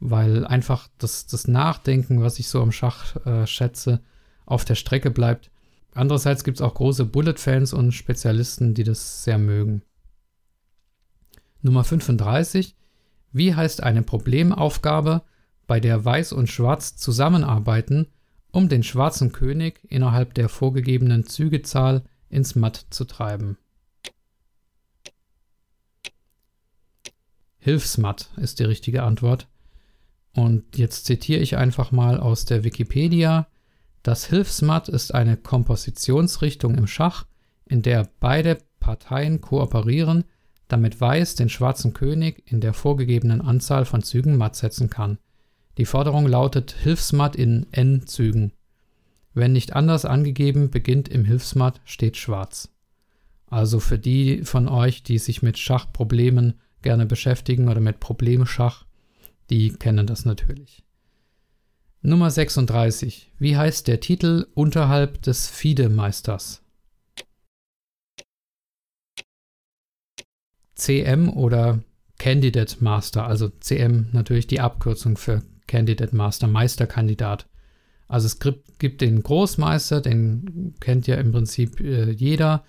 weil 0.00 0.44
einfach 0.46 0.88
das, 0.98 1.26
das 1.26 1.48
Nachdenken, 1.48 2.22
was 2.22 2.38
ich 2.38 2.48
so 2.48 2.60
am 2.60 2.72
Schach 2.72 3.16
äh, 3.24 3.46
schätze, 3.46 4.00
auf 4.44 4.64
der 4.64 4.74
Strecke 4.74 5.10
bleibt. 5.10 5.50
Andererseits 5.94 6.44
gibt 6.44 6.58
es 6.58 6.62
auch 6.62 6.74
große 6.74 7.04
Bullet-Fans 7.04 7.72
und 7.72 7.92
Spezialisten, 7.92 8.74
die 8.74 8.84
das 8.84 9.24
sehr 9.24 9.38
mögen. 9.38 9.82
Nummer 11.62 11.84
35. 11.84 12.76
Wie 13.32 13.54
heißt 13.54 13.82
eine 13.82 14.02
Problemaufgabe, 14.02 15.22
bei 15.66 15.80
der 15.80 16.04
Weiß 16.04 16.32
und 16.32 16.50
Schwarz 16.50 16.96
zusammenarbeiten, 16.96 18.08
um 18.50 18.68
den 18.68 18.82
schwarzen 18.82 19.32
König 19.32 19.80
innerhalb 19.88 20.34
der 20.34 20.48
vorgegebenen 20.48 21.24
Zügezahl 21.24 22.04
ins 22.28 22.54
Matt 22.54 22.86
zu 22.90 23.04
treiben? 23.04 23.56
Hilfsmatt 27.64 28.28
ist 28.36 28.58
die 28.58 28.64
richtige 28.64 29.04
Antwort. 29.04 29.48
Und 30.34 30.76
jetzt 30.76 31.06
zitiere 31.06 31.40
ich 31.40 31.56
einfach 31.56 31.92
mal 31.92 32.20
aus 32.20 32.44
der 32.44 32.62
Wikipedia. 32.62 33.46
Das 34.02 34.26
Hilfsmatt 34.26 34.90
ist 34.90 35.14
eine 35.14 35.38
Kompositionsrichtung 35.38 36.74
im 36.74 36.86
Schach, 36.86 37.24
in 37.64 37.80
der 37.80 38.06
beide 38.20 38.58
Parteien 38.80 39.40
kooperieren, 39.40 40.24
damit 40.68 41.00
Weiß 41.00 41.36
den 41.36 41.48
schwarzen 41.48 41.94
König 41.94 42.42
in 42.44 42.60
der 42.60 42.74
vorgegebenen 42.74 43.40
Anzahl 43.40 43.86
von 43.86 44.02
Zügen 44.02 44.36
matt 44.36 44.56
setzen 44.56 44.90
kann. 44.90 45.16
Die 45.78 45.86
Forderung 45.86 46.26
lautet 46.26 46.72
Hilfsmatt 46.72 47.34
in 47.34 47.66
n 47.72 48.06
Zügen. 48.06 48.52
Wenn 49.32 49.52
nicht 49.54 49.72
anders 49.72 50.04
angegeben, 50.04 50.68
beginnt 50.68 51.08
im 51.08 51.24
Hilfsmatt 51.24 51.80
steht 51.86 52.18
schwarz. 52.18 52.68
Also 53.46 53.80
für 53.80 53.98
die 53.98 54.44
von 54.44 54.68
euch, 54.68 55.02
die 55.02 55.16
sich 55.16 55.40
mit 55.40 55.56
Schachproblemen 55.56 56.60
gerne 56.84 57.06
beschäftigen 57.06 57.68
oder 57.68 57.80
mit 57.80 57.98
Problemschach, 57.98 58.84
die 59.50 59.70
kennen 59.70 60.06
das 60.06 60.24
natürlich. 60.24 60.84
Nummer 62.02 62.30
36. 62.30 63.32
Wie 63.38 63.56
heißt 63.56 63.88
der 63.88 63.98
Titel 63.98 64.46
unterhalb 64.54 65.22
des 65.22 65.48
FIDE-Meisters? 65.48 66.62
CM 70.74 71.30
oder 71.30 71.82
Candidate 72.18 72.76
Master, 72.80 73.26
also 73.26 73.48
CM 73.48 74.08
natürlich 74.12 74.46
die 74.46 74.60
Abkürzung 74.60 75.16
für 75.16 75.42
Candidate 75.66 76.14
Master, 76.14 76.46
Meisterkandidat. 76.46 77.48
Also 78.06 78.26
es 78.26 78.38
gibt 78.78 79.00
den 79.00 79.22
Großmeister, 79.22 80.00
den 80.00 80.74
kennt 80.80 81.06
ja 81.06 81.16
im 81.16 81.32
Prinzip 81.32 81.80
äh, 81.80 82.10
jeder. 82.10 82.64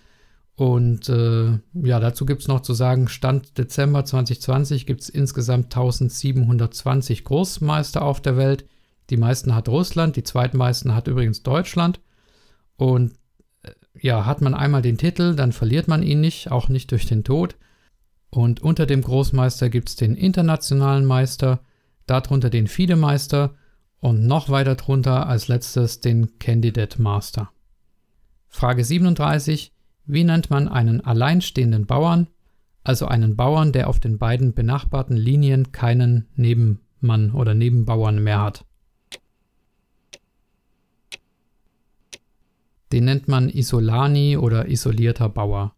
Und 0.56 1.10
äh, 1.10 1.60
ja, 1.74 2.00
dazu 2.00 2.26
gibt 2.26 2.42
es 2.42 2.48
noch 2.48 2.62
zu 2.62 2.74
sagen, 2.74 3.10
Stand 3.10 3.58
Dezember 3.58 4.06
2020 4.06 4.86
gibt 4.86 5.02
es 5.02 5.10
insgesamt 5.10 5.66
1720 5.66 7.26
Großmeister 7.26 8.02
auf 8.02 8.22
der 8.22 8.38
Welt. 8.38 8.66
Die 9.10 9.18
meisten 9.18 9.54
hat 9.54 9.68
Russland, 9.68 10.16
die 10.16 10.24
zweitmeisten 10.24 10.96
hat 10.96 11.08
übrigens 11.08 11.44
Deutschland. 11.44 12.00
Und 12.78 13.14
äh, 13.64 13.72
ja, 14.00 14.26
hat 14.26 14.42
man 14.42 14.54
einmal 14.54 14.82
den 14.82 14.98
Titel, 14.98 15.36
dann 15.36 15.52
verliert 15.52 15.90
man 15.90 16.04
ihn 16.04 16.22
nicht, 16.22 16.52
auch 16.52 16.70
nicht 16.70 16.92
durch 16.92 17.06
den 17.06 17.26
Tod. 17.26 17.58
Und 18.30 18.62
unter 18.62 18.86
dem 18.86 19.02
Großmeister 19.02 19.70
gibt 19.70 19.90
es 19.90 19.98
den 19.98 20.16
internationalen 20.16 21.06
Meister, 21.06 21.62
darunter 22.06 22.50
den 22.50 22.68
FIDE-Meister 22.68 23.56
und 24.00 24.26
noch 24.26 24.50
weiter 24.50 24.76
drunter 24.76 25.28
als 25.28 25.50
letztes 25.50 26.00
den 26.00 26.40
Candidate 26.40 27.02
Master. 27.02 27.50
Frage 28.48 28.86
37. 28.86 29.75
Wie 30.06 30.24
nennt 30.24 30.50
man 30.50 30.68
einen 30.68 31.02
alleinstehenden 31.02 31.86
Bauern, 31.86 32.28
also 32.84 33.08
einen 33.08 33.36
Bauern, 33.36 33.72
der 33.72 33.90
auf 33.90 34.00
den 34.00 34.18
beiden 34.18 34.54
benachbarten 34.54 35.18
Linien 35.18 35.72
keinen 35.72 36.28
Nebenmann 36.36 37.32
oder 37.32 37.54
Nebenbauern 37.54 38.24
mehr 38.24 38.42
hat? 38.42 38.66
Den 42.92 43.06
nennt 43.06 43.28
man 43.28 43.50
Isolani 43.50 44.38
oder 44.38 44.70
isolierter 44.70 45.28
Bauer. 45.28 45.76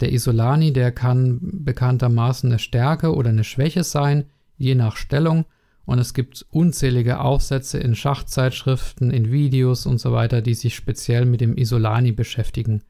Der 0.00 0.12
Isolani, 0.12 0.72
der 0.72 0.92
kann 0.92 1.40
bekanntermaßen 1.42 2.50
eine 2.50 2.58
Stärke 2.58 3.14
oder 3.14 3.30
eine 3.30 3.44
Schwäche 3.44 3.84
sein, 3.84 4.24
je 4.56 4.74
nach 4.74 4.96
Stellung, 4.96 5.44
und 5.84 5.98
es 5.98 6.14
gibt 6.14 6.46
unzählige 6.50 7.20
Aufsätze 7.20 7.78
in 7.78 7.96
Schachzeitschriften, 7.96 9.10
in 9.10 9.32
Videos 9.32 9.84
und 9.84 9.98
so 9.98 10.12
weiter, 10.12 10.40
die 10.40 10.54
sich 10.54 10.76
speziell 10.76 11.24
mit 11.26 11.40
dem 11.40 11.56
Isolani 11.56 12.12
beschäftigen. 12.12 12.82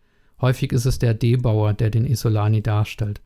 Häufig 0.42 0.72
ist 0.72 0.86
es 0.86 0.98
der 0.98 1.14
D-Bauer, 1.14 1.72
der 1.72 1.88
den 1.88 2.04
Isolani 2.04 2.62
darstellt. 2.62 3.22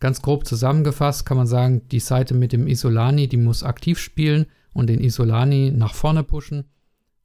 Ganz 0.00 0.22
grob 0.22 0.46
zusammengefasst 0.46 1.24
kann 1.24 1.36
man 1.36 1.46
sagen, 1.46 1.82
die 1.90 2.00
Seite 2.00 2.34
mit 2.34 2.52
dem 2.52 2.66
Isolani, 2.66 3.28
die 3.28 3.36
muss 3.36 3.62
aktiv 3.62 3.98
spielen 3.98 4.46
und 4.72 4.88
den 4.88 5.00
Isolani 5.00 5.70
nach 5.70 5.94
vorne 5.94 6.24
pushen. 6.24 6.64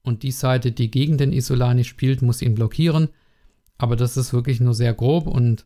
Und 0.03 0.23
die 0.23 0.31
Seite, 0.31 0.71
die 0.71 0.91
gegen 0.91 1.17
den 1.17 1.31
Isolani 1.31 1.85
spielt, 1.85 2.21
muss 2.21 2.41
ihn 2.41 2.53
blockieren. 2.53 3.09
Aber 3.77 3.95
das 3.95 4.17
ist 4.17 4.33
wirklich 4.33 4.59
nur 4.59 4.73
sehr 4.73 4.93
grob 4.93 5.25
und 5.25 5.65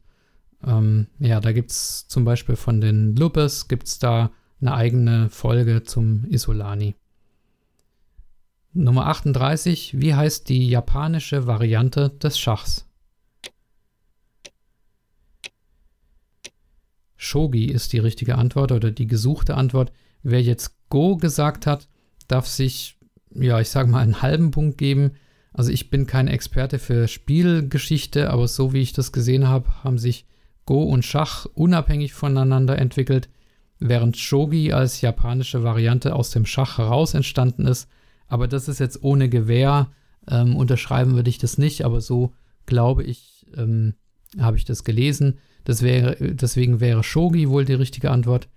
ähm, 0.65 1.07
ja, 1.19 1.39
da 1.39 1.51
gibt 1.51 1.71
es 1.71 2.07
zum 2.07 2.25
Beispiel 2.25 2.55
von 2.55 2.79
den 2.79 3.15
Lupes, 3.15 3.67
gibt 3.67 3.87
es 3.87 3.99
da 3.99 4.31
eine 4.61 4.75
eigene 4.75 5.29
Folge 5.29 5.83
zum 5.83 6.25
Isolani. 6.29 6.95
Nummer 8.71 9.07
38. 9.07 9.99
Wie 9.99 10.13
heißt 10.13 10.47
die 10.47 10.69
japanische 10.69 11.47
Variante 11.47 12.09
des 12.09 12.39
Schachs? 12.39 12.87
Shogi 17.23 17.65
ist 17.65 17.93
die 17.93 17.99
richtige 17.99 18.37
Antwort 18.37 18.71
oder 18.71 18.91
die 18.91 19.07
gesuchte 19.07 19.55
Antwort. 19.55 19.91
Wer 20.21 20.41
jetzt 20.41 20.75
Go 20.89 21.17
gesagt 21.17 21.65
hat, 21.65 21.87
darf 22.27 22.47
sich, 22.47 22.97
ja, 23.33 23.59
ich 23.59 23.69
sage 23.69 23.89
mal, 23.89 23.99
einen 23.99 24.21
halben 24.21 24.51
Punkt 24.51 24.77
geben. 24.77 25.11
Also 25.53 25.71
ich 25.71 25.89
bin 25.89 26.07
kein 26.07 26.27
Experte 26.27 26.79
für 26.79 27.07
Spielgeschichte, 27.07 28.29
aber 28.29 28.47
so 28.47 28.73
wie 28.73 28.81
ich 28.81 28.93
das 28.93 29.11
gesehen 29.11 29.47
habe, 29.47 29.83
haben 29.83 29.97
sich 29.97 30.25
Go 30.65 30.83
und 30.83 31.03
Schach 31.03 31.45
unabhängig 31.53 32.13
voneinander 32.13 32.77
entwickelt, 32.79 33.29
während 33.79 34.17
Shogi 34.17 34.71
als 34.71 35.01
japanische 35.01 35.63
Variante 35.63 36.15
aus 36.15 36.31
dem 36.31 36.45
Schach 36.45 36.77
heraus 36.77 37.13
entstanden 37.13 37.67
ist, 37.67 37.89
Aber 38.27 38.47
das 38.47 38.67
ist 38.67 38.79
jetzt 38.79 39.03
ohne 39.03 39.29
Gewehr. 39.29 39.91
Ähm, 40.27 40.55
unterschreiben 40.55 41.15
würde 41.15 41.29
ich 41.29 41.37
das 41.37 41.57
nicht, 41.57 41.83
aber 41.83 42.01
so 42.01 42.33
glaube 42.65 43.03
ich, 43.03 43.45
ähm, 43.55 43.93
habe 44.39 44.57
ich 44.57 44.65
das 44.65 44.83
gelesen. 44.83 45.37
Das 45.63 45.81
wäre, 45.81 46.17
deswegen 46.19 46.79
wäre 46.79 47.03
Shogi 47.03 47.49
wohl 47.49 47.65
die 47.65 47.73
richtige 47.73 48.11
Antwort. 48.11 48.49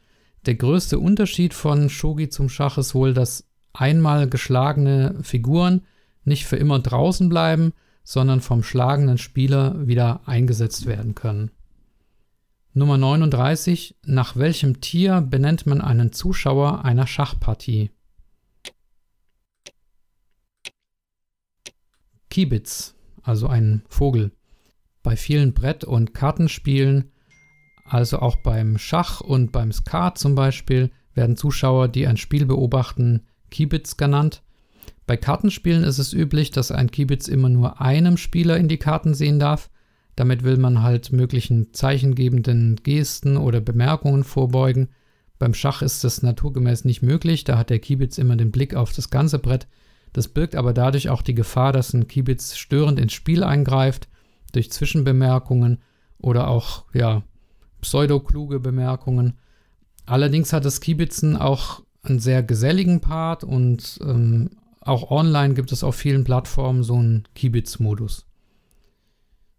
Der 0.46 0.54
größte 0.54 0.98
Unterschied 0.98 1.54
von 1.54 1.88
Shogi 1.88 2.28
zum 2.28 2.48
Schach 2.48 2.78
ist 2.78 2.94
wohl, 2.94 3.14
dass 3.14 3.48
einmal 3.72 4.28
geschlagene 4.28 5.18
Figuren 5.22 5.82
nicht 6.24 6.46
für 6.46 6.56
immer 6.56 6.78
draußen 6.78 7.28
bleiben, 7.28 7.72
sondern 8.04 8.40
vom 8.40 8.62
schlagenden 8.62 9.18
Spieler 9.18 9.86
wieder 9.86 10.20
eingesetzt 10.26 10.86
werden 10.86 11.14
können. 11.14 11.50
Nummer 12.72 12.98
39. 12.98 13.96
Nach 14.04 14.36
welchem 14.36 14.80
Tier 14.80 15.20
benennt 15.20 15.66
man 15.66 15.80
einen 15.80 16.12
Zuschauer 16.12 16.84
einer 16.84 17.06
Schachpartie? 17.06 17.90
Kibitz, 22.28 22.94
also 23.22 23.46
ein 23.46 23.82
Vogel. 23.88 24.35
Bei 25.06 25.14
vielen 25.14 25.54
Brett- 25.54 25.84
und 25.84 26.14
Kartenspielen, 26.14 27.12
also 27.84 28.18
auch 28.18 28.34
beim 28.34 28.76
Schach 28.76 29.20
und 29.20 29.52
beim 29.52 29.70
Skat 29.70 30.18
zum 30.18 30.34
Beispiel, 30.34 30.90
werden 31.14 31.36
Zuschauer, 31.36 31.86
die 31.86 32.08
ein 32.08 32.16
Spiel 32.16 32.44
beobachten, 32.44 33.22
Kibitz 33.48 33.96
genannt. 33.96 34.42
Bei 35.06 35.16
Kartenspielen 35.16 35.84
ist 35.84 36.00
es 36.00 36.12
üblich, 36.12 36.50
dass 36.50 36.72
ein 36.72 36.90
Kibitz 36.90 37.28
immer 37.28 37.48
nur 37.48 37.80
einem 37.80 38.16
Spieler 38.16 38.56
in 38.56 38.66
die 38.66 38.78
Karten 38.78 39.14
sehen 39.14 39.38
darf. 39.38 39.70
Damit 40.16 40.42
will 40.42 40.56
man 40.56 40.82
halt 40.82 41.12
möglichen 41.12 41.72
zeichengebenden 41.72 42.74
Gesten 42.82 43.36
oder 43.36 43.60
Bemerkungen 43.60 44.24
vorbeugen. 44.24 44.88
Beim 45.38 45.54
Schach 45.54 45.82
ist 45.82 46.02
das 46.02 46.24
naturgemäß 46.24 46.84
nicht 46.84 47.02
möglich, 47.02 47.44
da 47.44 47.58
hat 47.58 47.70
der 47.70 47.78
Kibitz 47.78 48.18
immer 48.18 48.34
den 48.34 48.50
Blick 48.50 48.74
auf 48.74 48.92
das 48.92 49.08
ganze 49.10 49.38
Brett. 49.38 49.68
Das 50.12 50.26
birgt 50.26 50.56
aber 50.56 50.72
dadurch 50.72 51.10
auch 51.10 51.22
die 51.22 51.36
Gefahr, 51.36 51.72
dass 51.72 51.94
ein 51.94 52.08
Kibitz 52.08 52.56
störend 52.56 52.98
ins 52.98 53.12
Spiel 53.12 53.44
eingreift, 53.44 54.08
durch 54.56 54.72
Zwischenbemerkungen 54.72 55.78
oder 56.18 56.48
auch, 56.48 56.84
ja, 56.92 57.22
pseudokluge 57.80 58.58
Bemerkungen. 58.58 59.34
Allerdings 60.06 60.52
hat 60.52 60.64
das 60.64 60.80
Kibitzen 60.80 61.36
auch 61.36 61.82
einen 62.02 62.18
sehr 62.18 62.42
geselligen 62.42 63.00
Part 63.00 63.44
und 63.44 63.98
ähm, 64.02 64.50
auch 64.80 65.10
online 65.10 65.54
gibt 65.54 65.72
es 65.72 65.84
auf 65.84 65.96
vielen 65.96 66.24
Plattformen 66.24 66.82
so 66.82 66.94
einen 66.94 67.24
Kibitz-Modus. 67.34 68.26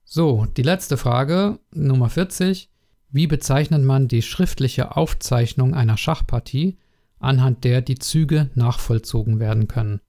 So, 0.05 0.45
die 0.55 0.63
letzte 0.63 0.97
Frage, 0.97 1.59
Nummer 1.73 2.09
40. 2.09 2.69
Wie 3.09 3.27
bezeichnet 3.27 3.83
man 3.83 4.07
die 4.07 4.21
schriftliche 4.21 4.95
Aufzeichnung 4.95 5.73
einer 5.73 5.97
Schachpartie, 5.97 6.77
anhand 7.19 7.63
der 7.63 7.81
die 7.81 7.99
Züge 7.99 8.49
nachvollzogen 8.55 9.39
werden 9.39 9.67
können? 9.67 10.01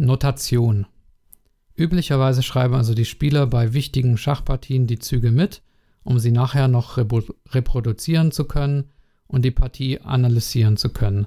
Notation. 0.00 0.86
Üblicherweise 1.76 2.42
schreiben 2.42 2.74
also 2.74 2.94
die 2.94 3.04
Spieler 3.04 3.46
bei 3.46 3.74
wichtigen 3.74 4.16
Schachpartien 4.16 4.86
die 4.86 4.98
Züge 4.98 5.30
mit, 5.30 5.62
um 6.02 6.18
sie 6.18 6.32
nachher 6.32 6.68
noch 6.68 6.96
reproduzieren 6.96 8.32
zu 8.32 8.44
können 8.44 8.84
und 9.26 9.44
die 9.44 9.50
Partie 9.50 10.00
analysieren 10.00 10.78
zu 10.78 10.88
können. 10.88 11.26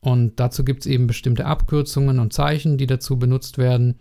Und 0.00 0.38
dazu 0.38 0.64
gibt 0.64 0.80
es 0.80 0.86
eben 0.86 1.06
bestimmte 1.06 1.46
Abkürzungen 1.46 2.18
und 2.18 2.32
Zeichen, 2.32 2.76
die 2.76 2.86
dazu 2.86 3.18
benutzt 3.18 3.56
werden. 3.56 4.00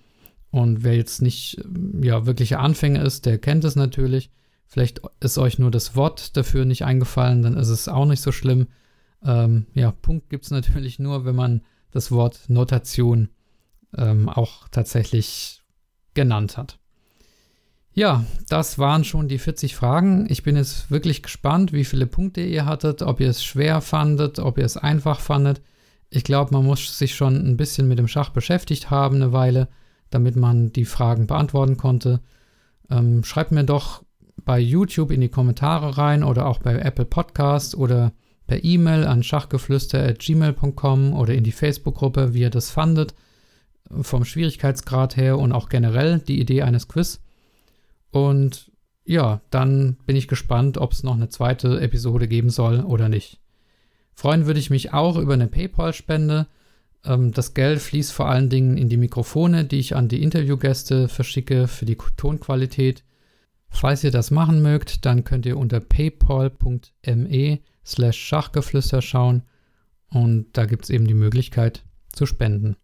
Und 0.49 0.83
wer 0.83 0.95
jetzt 0.95 1.21
nicht 1.21 1.63
ja, 2.01 2.25
wirklicher 2.25 2.59
Anfänger 2.59 3.03
ist, 3.03 3.25
der 3.25 3.37
kennt 3.37 3.63
es 3.63 3.77
natürlich. 3.77 4.31
Vielleicht 4.67 5.01
ist 5.21 5.37
euch 5.37 5.59
nur 5.59 5.71
das 5.71 5.95
Wort 5.95 6.35
dafür 6.35 6.65
nicht 6.65 6.83
eingefallen, 6.83 7.41
dann 7.41 7.55
ist 7.55 7.69
es 7.69 7.87
auch 7.87 8.05
nicht 8.05 8.21
so 8.21 8.31
schlimm. 8.31 8.67
Ähm, 9.23 9.67
ja, 9.73 9.91
Punkt 9.91 10.29
gibt 10.29 10.43
es 10.45 10.51
natürlich 10.51 10.99
nur, 10.99 11.23
wenn 11.23 11.35
man 11.35 11.61
das 11.91 12.11
Wort 12.11 12.49
Notation 12.49 13.29
ähm, 13.97 14.29
auch 14.29 14.67
tatsächlich 14.69 15.61
genannt 16.13 16.57
hat. 16.57 16.77
Ja, 17.93 18.23
das 18.47 18.79
waren 18.79 19.03
schon 19.03 19.27
die 19.27 19.37
40 19.37 19.75
Fragen. 19.75 20.25
Ich 20.29 20.43
bin 20.43 20.55
jetzt 20.55 20.91
wirklich 20.91 21.23
gespannt, 21.23 21.73
wie 21.73 21.83
viele 21.83 22.07
Punkte 22.07 22.41
ihr 22.41 22.65
hattet, 22.65 23.01
ob 23.01 23.19
ihr 23.19 23.29
es 23.29 23.43
schwer 23.43 23.81
fandet, 23.81 24.39
ob 24.39 24.57
ihr 24.57 24.65
es 24.65 24.77
einfach 24.77 25.19
fandet. 25.19 25.61
Ich 26.09 26.23
glaube, 26.23 26.53
man 26.53 26.65
muss 26.65 26.97
sich 26.97 27.15
schon 27.15 27.35
ein 27.35 27.57
bisschen 27.57 27.89
mit 27.89 27.99
dem 27.99 28.07
Schach 28.07 28.29
beschäftigt 28.29 28.89
haben, 28.89 29.17
eine 29.17 29.33
Weile, 29.33 29.67
damit 30.09 30.37
man 30.37 30.71
die 30.71 30.85
Fragen 30.85 31.27
beantworten 31.27 31.75
konnte. 31.77 32.21
Ähm, 32.89 33.25
schreibt 33.25 33.51
mir 33.51 33.65
doch 33.65 34.03
bei 34.43 34.59
YouTube 34.59 35.11
in 35.11 35.21
die 35.21 35.29
Kommentare 35.29 35.97
rein 35.97 36.23
oder 36.23 36.47
auch 36.47 36.59
bei 36.59 36.77
Apple 36.79 37.05
Podcasts 37.05 37.75
oder 37.75 38.13
per 38.47 38.63
E-Mail 38.63 39.05
an 39.05 39.23
schachgeflüster.gmail.com 39.23 41.13
oder 41.13 41.33
in 41.33 41.43
die 41.43 41.51
Facebook-Gruppe, 41.51 42.33
wie 42.33 42.41
ihr 42.41 42.49
das 42.49 42.69
fandet, 42.69 43.13
vom 44.01 44.25
Schwierigkeitsgrad 44.25 45.17
her 45.17 45.37
und 45.37 45.51
auch 45.51 45.69
generell 45.69 46.19
die 46.19 46.39
Idee 46.39 46.61
eines 46.63 46.87
Quiz. 46.87 47.21
Und 48.11 48.71
ja, 49.05 49.41
dann 49.49 49.97
bin 50.05 50.15
ich 50.15 50.27
gespannt, 50.27 50.77
ob 50.77 50.91
es 50.91 51.03
noch 51.03 51.15
eine 51.15 51.29
zweite 51.29 51.81
Episode 51.81 52.27
geben 52.27 52.49
soll 52.49 52.81
oder 52.81 53.09
nicht. 53.09 53.39
Freuen 54.13 54.45
würde 54.45 54.59
ich 54.59 54.69
mich 54.69 54.93
auch 54.93 55.17
über 55.17 55.33
eine 55.33 55.47
PayPal-Spende. 55.47 56.47
Ähm, 57.05 57.31
das 57.31 57.53
Geld 57.53 57.79
fließt 57.79 58.11
vor 58.11 58.29
allen 58.29 58.49
Dingen 58.49 58.77
in 58.77 58.89
die 58.89 58.97
Mikrofone, 58.97 59.65
die 59.65 59.79
ich 59.79 59.95
an 59.95 60.07
die 60.07 60.21
Interviewgäste 60.21 61.07
verschicke 61.07 61.67
für 61.67 61.85
die 61.85 61.97
Tonqualität. 62.17 63.03
Falls 63.69 64.03
ihr 64.03 64.11
das 64.11 64.31
machen 64.31 64.61
mögt, 64.61 65.05
dann 65.05 65.23
könnt 65.23 65.45
ihr 65.45 65.57
unter 65.57 65.79
paypal.me 65.79 67.59
slash 67.85 68.17
Schachgeflüster 68.17 69.01
schauen 69.01 69.43
und 70.09 70.47
da 70.53 70.65
gibt 70.65 70.83
es 70.83 70.89
eben 70.89 71.07
die 71.07 71.13
Möglichkeit 71.13 71.83
zu 72.11 72.25
spenden. 72.25 72.75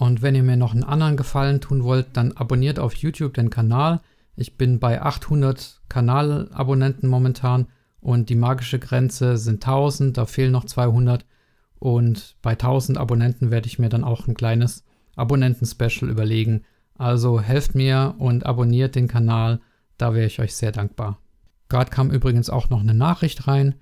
Und 0.00 0.22
wenn 0.22 0.34
ihr 0.34 0.42
mir 0.42 0.56
noch 0.56 0.72
einen 0.72 0.82
anderen 0.82 1.18
Gefallen 1.18 1.60
tun 1.60 1.84
wollt, 1.84 2.06
dann 2.14 2.32
abonniert 2.32 2.78
auf 2.78 2.94
YouTube 2.94 3.34
den 3.34 3.50
Kanal. 3.50 4.00
Ich 4.34 4.56
bin 4.56 4.78
bei 4.78 5.02
800 5.02 5.82
Kanalabonnenten 5.90 7.06
momentan 7.06 7.66
und 8.00 8.30
die 8.30 8.34
magische 8.34 8.78
Grenze 8.78 9.36
sind 9.36 9.56
1000, 9.56 10.16
da 10.16 10.24
fehlen 10.24 10.52
noch 10.52 10.64
200 10.64 11.26
und 11.78 12.36
bei 12.40 12.52
1000 12.52 12.96
Abonnenten 12.96 13.50
werde 13.50 13.66
ich 13.66 13.78
mir 13.78 13.90
dann 13.90 14.02
auch 14.02 14.26
ein 14.26 14.32
kleines 14.32 14.84
Abonnenten-Special 15.16 16.10
überlegen. 16.10 16.62
Also 16.94 17.38
helft 17.38 17.74
mir 17.74 18.14
und 18.16 18.46
abonniert 18.46 18.94
den 18.94 19.06
Kanal, 19.06 19.60
da 19.98 20.14
wäre 20.14 20.26
ich 20.26 20.40
euch 20.40 20.54
sehr 20.54 20.72
dankbar. 20.72 21.18
Gerade 21.68 21.90
kam 21.90 22.10
übrigens 22.10 22.48
auch 22.48 22.70
noch 22.70 22.80
eine 22.80 22.94
Nachricht 22.94 23.46
rein 23.48 23.74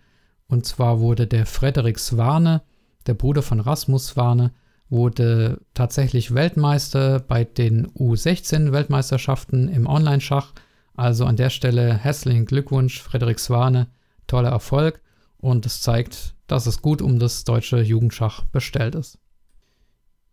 und 0.49 0.67
zwar 0.67 0.99
wurde 0.99 1.29
der 1.29 1.47
Frederik 1.47 2.01
Swane, 2.01 2.63
der 3.07 3.15
Bruder 3.15 3.43
von 3.43 3.61
Rasmus 3.61 4.09
Swane, 4.09 4.51
wurde 4.91 5.61
tatsächlich 5.75 6.35
Weltmeister 6.35 7.21
bei 7.21 7.45
den 7.45 7.87
U16 7.89 8.73
Weltmeisterschaften 8.73 9.69
im 9.69 9.87
Online-Schach. 9.87 10.53
Also 10.95 11.27
an 11.27 11.37
der 11.37 11.51
Stelle 11.51 11.95
herzlichen 11.95 12.47
Glückwunsch, 12.47 13.01
Frederik 13.01 13.39
Swane, 13.39 13.89
toller 14.27 14.51
Erfolg 14.51 15.01
und 15.37 15.67
es 15.67 15.83
zeigt, 15.83 16.35
dass 16.47 16.67
es 16.67 16.83
gut 16.83 17.03
um 17.03 17.19
das 17.19 17.45
deutsche 17.45 17.81
Jugendschach 17.81 18.45
bestellt 18.47 18.95
ist. 18.95 19.19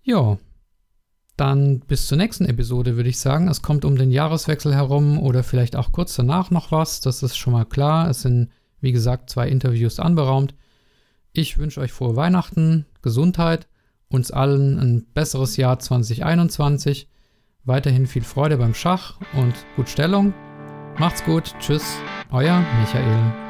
Ja, 0.03 0.37
dann 1.37 1.81
bis 1.81 2.07
zur 2.07 2.17
nächsten 2.17 2.45
Episode 2.45 2.95
würde 2.95 3.09
ich 3.09 3.19
sagen. 3.19 3.49
Es 3.49 3.61
kommt 3.61 3.83
um 3.83 3.97
den 3.97 4.11
Jahreswechsel 4.11 4.73
herum 4.73 5.19
oder 5.19 5.43
vielleicht 5.43 5.75
auch 5.75 5.91
kurz 5.91 6.15
danach 6.15 6.49
noch 6.49 6.71
was. 6.71 7.01
Das 7.01 7.23
ist 7.23 7.35
schon 7.35 7.53
mal 7.53 7.65
klar. 7.65 8.09
Es 8.09 8.21
sind, 8.21 8.49
wie 8.79 8.93
gesagt, 8.93 9.29
zwei 9.29 9.49
Interviews 9.49 9.99
anberaumt. 9.99 10.55
Ich 11.33 11.57
wünsche 11.57 11.81
euch 11.81 11.91
frohe 11.91 12.15
Weihnachten, 12.15 12.85
Gesundheit 13.01 13.67
uns 14.09 14.31
allen 14.31 14.79
ein 14.79 15.05
besseres 15.13 15.57
Jahr 15.57 15.79
2021. 15.79 17.09
Weiterhin 17.63 18.05
viel 18.05 18.23
Freude 18.23 18.57
beim 18.57 18.73
Schach 18.73 19.19
und 19.33 19.53
gut 19.75 19.89
Stellung. 19.89 20.33
Macht's 20.97 21.23
gut. 21.23 21.55
Tschüss. 21.59 21.97
Euer 22.31 22.63
Michael. 22.79 23.44